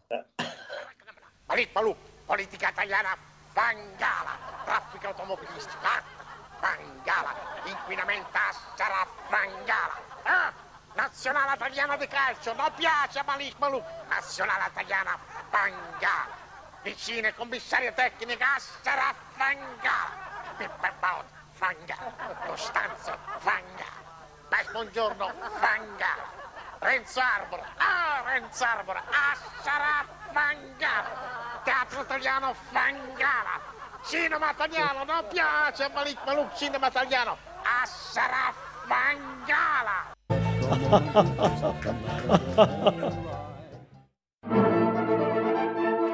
[1.46, 3.16] Malik Maluk, politica italiana,
[3.52, 6.02] Fangala, traffico automobilistico, ah,
[6.60, 7.34] Fangala,
[7.64, 9.96] inquinamento, Assara Fangala.
[10.24, 10.52] Ah,
[10.94, 15.18] nazionale italiana di calcio, non piace a Malik Maluk, nazionale italiana,
[15.50, 16.42] Fangala
[16.82, 20.10] vicine commissaria tecnica Assara Fanga,
[20.56, 21.96] Pippa Fanga,
[22.46, 23.84] Costanzo Fanga,
[24.48, 26.41] Beh, buongiorno Fanga,
[26.82, 33.60] Renzo Arbora, ah Renzo Arbora, Assara Fanga, Teatro Italiano Fangala,
[34.02, 38.52] Cinema Italiano, non piace a Malik Maluk, Cinema Italiano, Assara
[38.88, 40.10] Fangala.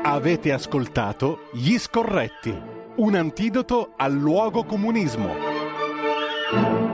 [0.02, 2.62] Avete ascoltato Gli Scorretti,
[2.96, 6.87] un antidoto al luogo comunismo.